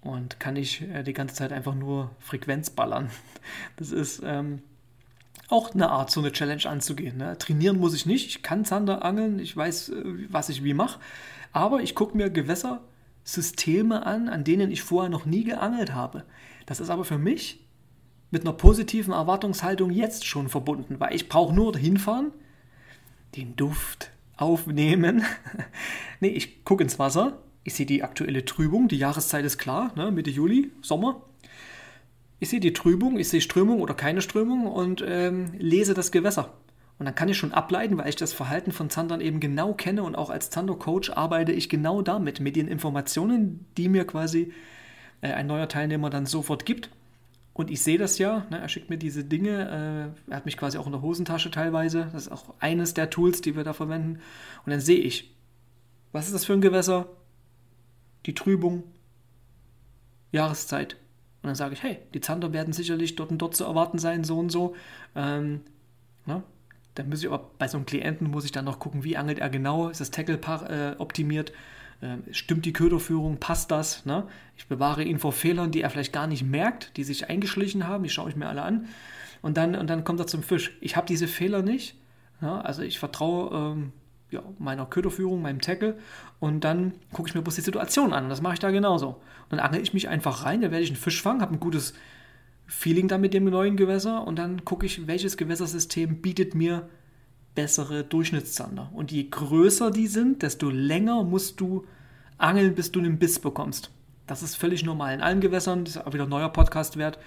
und 0.00 0.40
kann 0.40 0.56
ich 0.56 0.82
äh, 0.82 1.02
die 1.02 1.12
ganze 1.12 1.36
Zeit 1.36 1.52
einfach 1.52 1.74
nur 1.74 2.10
Frequenz 2.18 2.70
ballern. 2.70 3.10
Das 3.76 3.90
ist 3.90 4.22
ähm, 4.24 4.62
auch 5.48 5.74
eine 5.74 5.90
Art, 5.90 6.10
so 6.10 6.20
eine 6.20 6.32
Challenge 6.32 6.64
anzugehen. 6.66 7.16
Ne? 7.16 7.36
Trainieren 7.38 7.78
muss 7.78 7.94
ich 7.94 8.06
nicht, 8.06 8.28
ich 8.28 8.42
kann 8.42 8.64
Zander 8.64 9.04
angeln, 9.04 9.38
ich 9.38 9.56
weiß, 9.56 9.90
äh, 9.90 10.04
was 10.28 10.48
ich 10.48 10.64
wie 10.64 10.74
mache, 10.74 11.00
aber 11.52 11.82
ich 11.82 11.94
gucke 11.94 12.16
mir 12.16 12.30
Gewässersysteme 12.30 14.06
an, 14.06 14.28
an 14.28 14.44
denen 14.44 14.70
ich 14.70 14.82
vorher 14.82 15.10
noch 15.10 15.26
nie 15.26 15.44
geangelt 15.44 15.94
habe. 15.94 16.24
Das 16.66 16.80
ist 16.80 16.90
aber 16.90 17.04
für 17.04 17.18
mich 17.18 17.64
mit 18.30 18.42
einer 18.42 18.54
positiven 18.54 19.12
Erwartungshaltung 19.12 19.90
jetzt 19.90 20.24
schon 20.24 20.48
verbunden, 20.48 20.98
weil 20.98 21.14
ich 21.14 21.28
brauche 21.28 21.54
nur 21.54 21.76
hinfahren, 21.76 22.32
den 23.36 23.56
Duft 23.56 24.10
aufnehmen. 24.36 25.24
nee, 26.20 26.28
ich 26.28 26.64
gucke 26.64 26.82
ins 26.82 26.98
Wasser, 26.98 27.38
ich 27.64 27.74
sehe 27.74 27.86
die 27.86 28.02
aktuelle 28.02 28.44
Trübung, 28.44 28.88
die 28.88 28.98
Jahreszeit 28.98 29.44
ist 29.44 29.58
klar, 29.58 29.92
ne, 29.96 30.10
Mitte 30.10 30.30
Juli, 30.30 30.70
Sommer. 30.82 31.22
Ich 32.40 32.48
sehe 32.48 32.60
die 32.60 32.72
Trübung, 32.72 33.18
ich 33.18 33.28
sehe 33.28 33.40
Strömung 33.40 33.80
oder 33.80 33.94
keine 33.94 34.20
Strömung 34.20 34.66
und 34.66 35.04
ähm, 35.06 35.52
lese 35.58 35.94
das 35.94 36.10
Gewässer. 36.10 36.52
Und 36.98 37.06
dann 37.06 37.14
kann 37.14 37.28
ich 37.28 37.36
schon 37.36 37.52
ableiten, 37.52 37.98
weil 37.98 38.08
ich 38.08 38.16
das 38.16 38.32
Verhalten 38.32 38.72
von 38.72 38.90
Zandern 38.90 39.20
eben 39.20 39.40
genau 39.40 39.74
kenne 39.74 40.02
und 40.02 40.16
auch 40.16 40.30
als 40.30 40.50
Zander-Coach 40.50 41.10
arbeite 41.10 41.52
ich 41.52 41.68
genau 41.68 42.02
damit, 42.02 42.40
mit 42.40 42.56
den 42.56 42.68
Informationen, 42.68 43.66
die 43.76 43.88
mir 43.88 44.04
quasi 44.06 44.52
äh, 45.20 45.32
ein 45.32 45.46
neuer 45.46 45.68
Teilnehmer 45.68 46.10
dann 46.10 46.26
sofort 46.26 46.66
gibt. 46.66 46.90
Und 47.54 47.70
ich 47.70 47.82
sehe 47.82 47.98
das 47.98 48.18
ja, 48.18 48.46
ne, 48.50 48.60
er 48.60 48.68
schickt 48.68 48.88
mir 48.88 48.96
diese 48.96 49.24
Dinge, 49.24 50.14
äh, 50.28 50.30
er 50.30 50.36
hat 50.36 50.46
mich 50.46 50.56
quasi 50.56 50.78
auch 50.78 50.86
in 50.86 50.92
der 50.92 51.02
Hosentasche 51.02 51.50
teilweise, 51.50 52.08
das 52.12 52.26
ist 52.26 52.32
auch 52.32 52.54
eines 52.60 52.94
der 52.94 53.10
Tools, 53.10 53.42
die 53.42 53.56
wir 53.56 53.64
da 53.64 53.74
verwenden. 53.74 54.20
Und 54.64 54.70
dann 54.70 54.80
sehe 54.80 54.98
ich, 54.98 55.34
was 56.12 56.26
ist 56.26 56.34
das 56.34 56.44
für 56.46 56.54
ein 56.54 56.62
Gewässer, 56.62 57.08
die 58.24 58.34
Trübung, 58.34 58.84
Jahreszeit. 60.30 60.94
Und 61.42 61.48
dann 61.48 61.54
sage 61.54 61.74
ich, 61.74 61.82
hey, 61.82 61.98
die 62.14 62.20
Zander 62.20 62.52
werden 62.52 62.72
sicherlich 62.72 63.16
dort 63.16 63.30
und 63.30 63.38
dort 63.38 63.54
zu 63.54 63.64
erwarten 63.64 63.98
sein, 63.98 64.24
so 64.24 64.38
und 64.38 64.50
so. 64.50 64.74
Ähm, 65.14 65.60
ne? 66.24 66.42
Dann 66.94 67.08
muss 67.08 67.20
ich 67.20 67.30
aber 67.30 67.50
bei 67.58 67.68
so 67.68 67.76
einem 67.76 67.86
Klienten 67.86 68.30
muss 68.30 68.44
ich 68.44 68.52
dann 68.52 68.64
noch 68.64 68.78
gucken, 68.78 69.04
wie 69.04 69.16
angelt 69.16 69.40
er 69.40 69.50
genau, 69.50 69.88
ist 69.88 70.00
das 70.00 70.10
Tackle 70.10 70.38
äh, 70.68 70.96
optimiert, 70.98 71.52
stimmt 72.30 72.64
die 72.64 72.72
Köderführung, 72.72 73.38
passt 73.38 73.70
das. 73.70 74.04
Ne? 74.04 74.26
Ich 74.56 74.66
bewahre 74.66 75.02
ihn 75.04 75.18
vor 75.18 75.32
Fehlern, 75.32 75.70
die 75.70 75.82
er 75.82 75.90
vielleicht 75.90 76.12
gar 76.12 76.26
nicht 76.26 76.44
merkt, 76.44 76.96
die 76.96 77.04
sich 77.04 77.30
eingeschlichen 77.30 77.86
haben, 77.86 78.02
die 78.02 78.10
schaue 78.10 78.30
ich 78.30 78.36
mir 78.36 78.48
alle 78.48 78.62
an. 78.62 78.86
Und 79.40 79.56
dann, 79.56 79.74
und 79.74 79.88
dann 79.88 80.04
kommt 80.04 80.20
er 80.20 80.26
zum 80.26 80.42
Fisch. 80.42 80.76
Ich 80.80 80.96
habe 80.96 81.06
diese 81.06 81.28
Fehler 81.28 81.62
nicht. 81.62 81.96
Ja? 82.40 82.60
Also 82.60 82.82
ich 82.82 82.98
vertraue 82.98 83.74
ähm, 83.74 83.92
ja, 84.30 84.42
meiner 84.58 84.86
Köderführung, 84.86 85.42
meinem 85.42 85.60
Tackle 85.60 85.98
und 86.40 86.64
dann 86.64 86.94
gucke 87.12 87.28
ich 87.28 87.34
mir 87.34 87.42
bloß 87.42 87.56
die 87.56 87.60
Situation 87.60 88.12
an. 88.12 88.24
Und 88.24 88.30
das 88.30 88.42
mache 88.42 88.54
ich 88.54 88.60
da 88.60 88.70
genauso. 88.70 89.20
Und 89.50 89.58
dann 89.58 89.60
angel 89.60 89.82
ich 89.82 89.94
mich 89.94 90.08
einfach 90.08 90.44
rein, 90.44 90.60
da 90.60 90.70
werde 90.70 90.82
ich 90.82 90.90
einen 90.90 90.96
Fisch 90.96 91.22
fangen, 91.22 91.40
habe 91.40 91.54
ein 91.54 91.60
gutes 91.60 91.94
Feeling 92.66 93.08
da 93.08 93.18
mit 93.18 93.34
dem 93.34 93.44
neuen 93.44 93.76
Gewässer 93.76 94.26
und 94.26 94.38
dann 94.38 94.64
gucke 94.64 94.86
ich, 94.86 95.06
welches 95.06 95.36
Gewässersystem 95.36 96.22
bietet 96.22 96.54
mir 96.54 96.88
bessere 97.54 98.04
Durchschnittszander. 98.04 98.90
Und 98.92 99.12
je 99.12 99.24
größer 99.24 99.90
die 99.90 100.06
sind, 100.06 100.42
desto 100.42 100.70
länger 100.70 101.22
musst 101.24 101.60
du 101.60 101.84
angeln, 102.38 102.74
bis 102.74 102.92
du 102.92 103.00
einen 103.00 103.18
Biss 103.18 103.38
bekommst. 103.38 103.90
Das 104.26 104.42
ist 104.42 104.56
völlig 104.56 104.84
normal. 104.84 105.14
In 105.14 105.20
allen 105.20 105.40
Gewässern, 105.40 105.84
das 105.84 105.96
ist 105.96 106.06
auch 106.06 106.12
wieder 106.12 106.24
ein 106.24 106.30
neuer 106.30 106.48
Podcast 106.48 106.96
wert, 106.96 107.18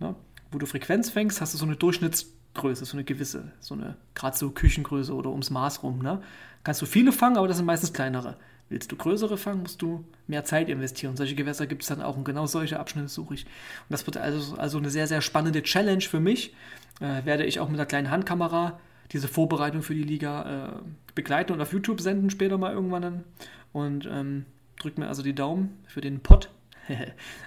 ne? 0.00 0.14
wo 0.50 0.58
du 0.58 0.66
Frequenz 0.66 1.10
fängst, 1.10 1.40
hast 1.40 1.54
du 1.54 1.58
so 1.58 1.66
eine 1.66 1.76
Durchschnittsgröße, 1.76 2.84
so 2.84 2.96
eine 2.96 3.04
gewisse, 3.04 3.52
so 3.60 3.74
eine 3.74 3.96
gerade 4.14 4.36
so 4.36 4.50
Küchengröße 4.50 5.14
oder 5.14 5.30
ums 5.30 5.50
Maß 5.50 5.82
rum. 5.82 6.00
Ne? 6.00 6.20
kannst 6.64 6.82
du 6.82 6.86
viele 6.86 7.12
fangen, 7.12 7.36
aber 7.36 7.48
das 7.48 7.56
sind 7.56 7.66
meistens 7.66 7.92
kleinere. 7.92 8.36
Willst 8.68 8.92
du 8.92 8.96
größere 8.96 9.38
fangen, 9.38 9.62
musst 9.62 9.80
du 9.80 10.04
mehr 10.26 10.44
Zeit 10.44 10.68
investieren. 10.68 11.16
Solche 11.16 11.34
Gewässer 11.34 11.66
gibt 11.66 11.82
es 11.82 11.88
dann 11.88 12.02
auch 12.02 12.16
und 12.16 12.24
genau 12.24 12.46
solche 12.46 12.78
Abschnitte 12.78 13.08
suche 13.08 13.34
ich. 13.34 13.44
Und 13.44 13.50
das 13.88 14.04
wird 14.04 14.18
also, 14.18 14.56
also 14.56 14.76
eine 14.76 14.90
sehr, 14.90 15.06
sehr 15.06 15.22
spannende 15.22 15.62
Challenge 15.62 16.02
für 16.02 16.20
mich. 16.20 16.54
Äh, 17.00 17.24
werde 17.24 17.46
ich 17.46 17.60
auch 17.60 17.68
mit 17.68 17.78
einer 17.78 17.86
kleinen 17.86 18.10
Handkamera 18.10 18.78
diese 19.12 19.28
Vorbereitung 19.28 19.82
für 19.82 19.94
die 19.94 20.02
Liga 20.02 20.68
äh, 20.68 20.72
begleiten 21.14 21.52
und 21.52 21.60
auf 21.60 21.72
YouTube 21.72 22.00
senden 22.00 22.30
später 22.30 22.58
mal 22.58 22.72
irgendwann 22.72 23.02
dann. 23.02 23.24
Und 23.72 24.08
ähm, 24.10 24.44
drückt 24.78 24.98
mir 24.98 25.08
also 25.08 25.22
die 25.22 25.34
Daumen 25.34 25.78
für 25.86 26.00
den 26.00 26.20
Pod. 26.20 26.50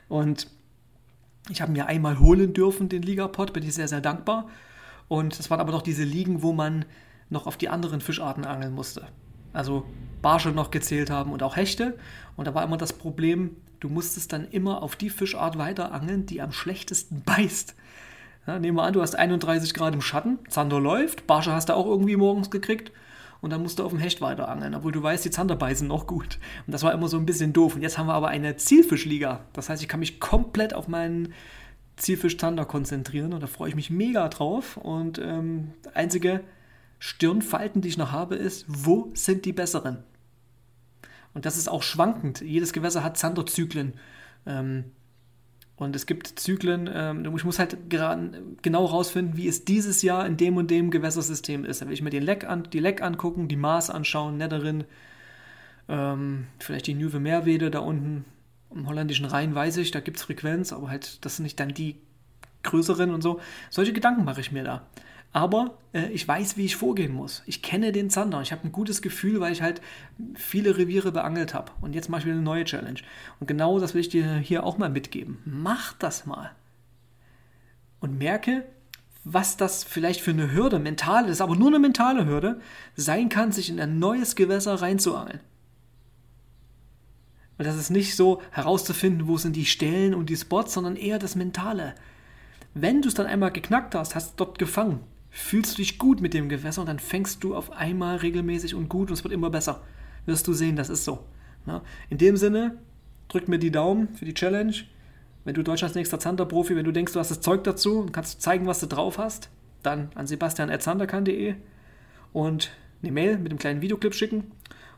und 0.10 0.48
ich 1.50 1.62
habe 1.62 1.72
mir 1.72 1.88
einmal 1.88 2.20
holen 2.20 2.54
dürfen, 2.54 2.90
den 2.90 3.02
Liga-Pod, 3.02 3.54
bin 3.54 3.64
ich 3.64 3.74
sehr, 3.74 3.88
sehr 3.88 4.02
dankbar. 4.02 4.50
Und 5.08 5.38
das 5.40 5.50
waren 5.50 5.60
aber 5.60 5.72
noch 5.72 5.82
diese 5.82 6.04
Ligen, 6.04 6.42
wo 6.42 6.54
man 6.54 6.86
noch 7.30 7.48
auf 7.48 7.58
die 7.58 7.70
anderen 7.70 8.02
Fischarten 8.02 8.46
angeln 8.46 8.74
musste. 8.74 9.08
Also 9.54 9.86
Barsche 10.22 10.50
noch 10.50 10.72
gezählt 10.72 11.10
haben 11.10 11.32
und 11.32 11.44
auch 11.44 11.56
Hechte. 11.56 11.98
Und 12.36 12.46
da 12.46 12.54
war 12.54 12.64
immer 12.64 12.78
das 12.78 12.94
Problem, 12.94 13.58
du 13.80 13.90
musstest 13.90 14.32
dann 14.32 14.48
immer 14.50 14.84
auf 14.84 14.96
die 14.96 15.10
Fischart 15.10 15.58
weiter 15.58 15.92
angeln, 15.92 16.26
die 16.26 16.42
am 16.42 16.52
schlechtesten 16.52 17.22
beißt. 17.26 17.76
Ja, 18.48 18.58
nehmen 18.58 18.78
wir 18.78 18.84
an, 18.84 18.94
du 18.94 19.02
hast 19.02 19.16
31 19.16 19.74
Grad 19.74 19.94
im 19.94 20.02
Schatten, 20.02 20.40
Zander 20.50 20.80
läuft, 20.80 21.28
Barsche 21.28 21.52
hast 21.52 21.70
du 21.70 21.76
auch 21.76 21.86
irgendwie 21.86 22.16
morgens 22.16 22.50
gekriegt 22.50 22.92
und 23.42 23.52
dann 23.52 23.62
musst 23.62 23.80
du 23.80 23.84
auf 23.84 23.92
dem 23.92 24.00
Hecht 24.00 24.22
weiter 24.22 24.50
angeln, 24.50 24.74
obwohl 24.74 24.92
du 24.92 25.02
weißt, 25.02 25.26
die 25.26 25.32
Zander 25.32 25.56
beißen 25.56 25.88
noch 25.88 26.08
gut. 26.08 26.40
Und 26.66 26.74
das 26.74 26.84
war 26.84 26.94
immer 26.94 27.08
so 27.08 27.18
ein 27.18 27.26
bisschen 27.26 27.54
doof. 27.54 27.76
Und 27.76 27.82
jetzt 27.82 27.98
haben 27.98 28.08
wir 28.08 28.14
aber 28.14 28.30
eine 28.30 28.56
Zielfischliga. 28.56 29.42
Das 29.54 29.70
heißt, 29.70 29.82
ich 29.82 29.88
kann 29.88 30.00
mich 30.00 30.20
komplett 30.20 30.74
auf 30.76 30.88
meinen 30.88 31.34
Zielfisch-Zander 31.98 32.66
konzentrieren 32.66 33.34
und 33.34 33.42
da 33.42 33.48
freue 33.48 33.70
ich 33.70 33.76
mich 33.76 33.90
mega 33.90 34.28
drauf. 34.30 34.78
Und 34.78 35.20
ähm, 35.20 35.72
einzige 35.94 36.42
Stirnfalten, 37.00 37.82
die 37.82 37.90
ich 37.90 37.98
noch 37.98 38.12
habe, 38.12 38.36
ist, 38.36 38.66
wo 38.68 39.10
sind 39.16 39.46
die 39.46 39.54
besseren? 39.54 40.04
Und 41.34 41.46
das 41.46 41.58
ist 41.58 41.68
auch 41.68 41.82
schwankend. 41.82 42.42
Jedes 42.42 42.74
Gewässer 42.74 43.04
hat 43.04 43.18
Zanderzyklen. 43.18 43.94
Ähm, 44.46 44.86
und 45.82 45.96
es 45.96 46.06
gibt 46.06 46.28
Zyklen, 46.40 46.88
ähm, 46.94 47.36
ich 47.36 47.44
muss 47.44 47.58
halt 47.58 47.76
genau 47.90 48.86
rausfinden, 48.86 49.36
wie 49.36 49.48
es 49.48 49.66
dieses 49.66 50.04
Jahr 50.04 50.28
in 50.28 50.38
dem 50.38 50.58
und 50.58 50.70
dem 50.70 50.92
Gewässersystem 50.92 51.66
ist. 51.66 51.82
Da 51.82 51.88
will 51.88 51.94
ich 51.94 52.04
mir 52.04 52.12
den 52.12 52.22
Leck 52.22 52.44
an, 52.48 52.68
die 52.72 52.80
Leck 52.80 53.02
angucken, 53.02 53.48
die 53.48 53.56
Maß 53.56 53.90
anschauen, 53.90 54.38
Netterin, 54.38 54.84
ähm, 55.90 56.46
vielleicht 56.60 56.86
die 56.86 56.94
Nüwe 56.94 57.20
Meerwede 57.20 57.72
da 57.72 57.80
unten. 57.80 58.26
Im 58.74 58.88
holländischen 58.88 59.26
Rhein 59.26 59.56
weiß 59.56 59.78
ich, 59.78 59.90
da 59.90 60.02
gibt 60.02 60.18
es 60.18 60.24
Frequenz, 60.24 60.72
aber 60.72 60.90
halt, 60.90 61.26
das 61.26 61.38
sind 61.38 61.44
nicht 61.44 61.60
dann 61.60 61.70
die 61.70 61.96
größeren 62.62 63.12
und 63.12 63.24
so. 63.24 63.42
Solche 63.72 63.92
Gedanken 63.92 64.24
mache 64.24 64.42
ich 64.42 64.52
mir 64.52 64.64
da 64.64 64.86
aber 65.34 65.78
äh, 65.94 66.08
ich 66.10 66.28
weiß, 66.28 66.58
wie 66.58 66.66
ich 66.66 66.76
vorgehen 66.76 67.14
muss. 67.14 67.42
Ich 67.46 67.62
kenne 67.62 67.92
den 67.92 68.10
Zander. 68.10 68.42
Ich 68.42 68.52
habe 68.52 68.68
ein 68.68 68.72
gutes 68.72 69.02
Gefühl, 69.02 69.40
weil 69.40 69.54
ich 69.54 69.62
halt 69.62 69.82
viele 70.36 70.78
Reviere 70.78 71.12
beangelt 71.12 71.54
habe. 71.54 71.72
Und 71.82 71.96
jetzt 71.96 72.10
mache 72.10 72.22
ich 72.22 72.26
wieder 72.26 72.36
eine 72.36 72.44
neue 72.44 72.66
Challenge. 72.66 73.00
Und 73.40 73.48
genau 73.48 73.80
das 73.80 73.94
will 73.94 74.02
ich 74.02 74.10
dir 74.10 74.36
hier 74.38 74.66
auch 74.66 74.78
mal 74.78 74.90
mitgeben. 74.90 75.40
Mach 75.46 75.94
das 75.94 76.26
mal. 76.26 76.52
Und 78.00 78.18
merke, 78.18 78.66
was 79.24 79.56
das 79.56 79.84
vielleicht 79.84 80.22
für 80.22 80.32
eine 80.32 80.52
Hürde, 80.52 80.80
mentale, 80.80 81.28
das 81.28 81.38
ist 81.38 81.42
aber 81.42 81.56
nur 81.56 81.68
eine 81.68 81.80
mentale 81.80 82.26
Hürde, 82.26 82.60
sein 82.96 83.30
kann, 83.30 83.52
sich 83.52 83.70
in 83.70 83.80
ein 83.80 84.00
neues 84.00 84.36
Gewässer 84.36 84.82
reinzuangeln. 84.82 85.40
Und 87.58 87.68
das 87.68 87.76
ist 87.76 87.92
nicht 87.92 88.16
so 88.16 88.42
herauszufinden, 88.50 89.28
wo 89.28 89.38
sind 89.38 89.56
die 89.56 89.68
Stellen 89.68 90.16
und 90.16 90.30
die 90.30 90.36
Spots, 90.36 90.74
sondern 90.74 90.96
eher 90.96 91.20
das 91.20 91.36
Mentale. 91.36 91.94
Wenn 92.74 93.04
du 93.04 93.10
es 93.10 93.14
dann 93.14 93.28
einmal 93.28 93.52
geknackt 93.52 93.94
hast, 93.94 94.16
hast 94.16 94.32
du 94.32 94.46
dort 94.46 94.58
gefangen, 94.58 95.02
fühlst 95.32 95.74
du 95.74 95.78
dich 95.78 95.98
gut 95.98 96.22
mit 96.22 96.34
dem 96.34 96.50
Gewässer 96.50 96.82
und 96.82 96.88
dann 96.88 97.00
fängst 97.00 97.44
du 97.44 97.56
auf 97.56 97.72
einmal 97.72 98.18
regelmäßig 98.18 98.76
und 98.76 98.90
gut 98.90 99.10
und 99.10 99.14
es 99.14 99.24
wird 99.24 99.34
immer 99.34 99.50
besser. 99.50 99.82
Wirst 100.26 100.48
du 100.48 100.54
sehen, 100.54 100.76
das 100.76 100.90
ist 100.90 101.06
so. 101.06 101.24
Ja, 101.66 101.82
in 102.10 102.18
dem 102.18 102.38
Sinne, 102.38 102.78
drück 103.30 103.48
mir 103.48 103.58
die 103.58 103.72
Daumen 103.72 104.14
für 104.16 104.26
die 104.26 104.34
Challenge. 104.34 104.74
Wenn 105.46 105.56
du 105.56 105.64
Deutschlands 105.64 105.96
nächster 105.96 106.20
Zander-Profi, 106.20 106.76
wenn 106.76 106.86
du 106.86 106.92
denkst, 106.92 107.14
du 107.14 107.20
hast 107.20 107.32
das 107.32 107.42
Zeug 107.42 107.64
dazu 107.64 108.00
und 108.00 108.12
kannst 108.12 108.42
zeigen, 108.42 108.68
was 108.68 108.80
du 108.80 108.88
drauf 108.88 109.18
hast, 109.18 109.50
dann 109.82 110.10
an 110.14 110.28
sebastian.zanderkan.de 110.28 111.56
und 112.34 112.72
eine 113.02 113.12
Mail 113.12 113.38
mit 113.38 113.52
einem 113.52 113.58
kleinen 113.58 113.82
Videoclip 113.82 114.14
schicken. 114.14 114.52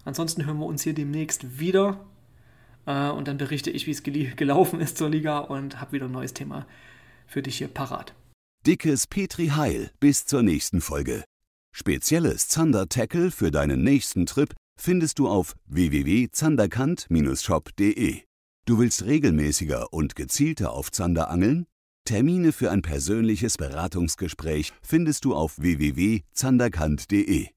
Ansonsten 0.04 0.46
hören 0.46 0.58
wir 0.58 0.66
uns 0.66 0.82
hier 0.82 0.94
demnächst 0.94 1.60
wieder 1.60 2.00
äh, 2.86 3.10
und 3.10 3.28
dann 3.28 3.38
berichte 3.38 3.70
ich, 3.70 3.88
wie 3.88 3.92
es 3.92 4.04
gelaufen 4.04 4.82
ist 4.82 4.98
zur 4.98 5.10
Liga 5.10 5.40
und 5.40 5.80
habe 5.80 5.94
wieder 5.94 6.06
ein 6.06 6.12
neues 6.12 6.34
Thema 6.34 6.66
für 7.28 7.42
dich 7.42 7.58
hier 7.58 7.70
parat. 7.70 8.14
Dickes 8.66 9.08
Petri 9.08 9.48
Heil 9.48 9.92
bis 10.00 10.26
zur 10.26 10.42
nächsten 10.42 10.80
Folge. 10.80 11.26
Spezielles 11.74 12.48
Zander-Tackle 12.48 13.30
für 13.30 13.52
deinen 13.52 13.84
nächsten 13.84 14.26
Trip 14.26 14.54
findest 14.78 15.20
du 15.20 15.28
auf 15.28 15.56
www.zanderkant-shop.de. 15.66 18.22
Du 18.64 18.80
willst 18.80 19.04
regelmäßiger 19.04 19.92
und 19.92 20.16
gezielter 20.16 20.72
auf 20.72 20.94
Zander 20.94 21.30
angeln? 21.30 21.66
Termine 22.06 22.54
für 22.54 22.72
ein 22.72 22.82
persönliches 22.82 23.58
Beratungsgespräch 23.58 24.72
findest 24.82 25.26
du 25.26 25.36
auf 25.36 25.60
www.zanderkant.de. 25.60 27.50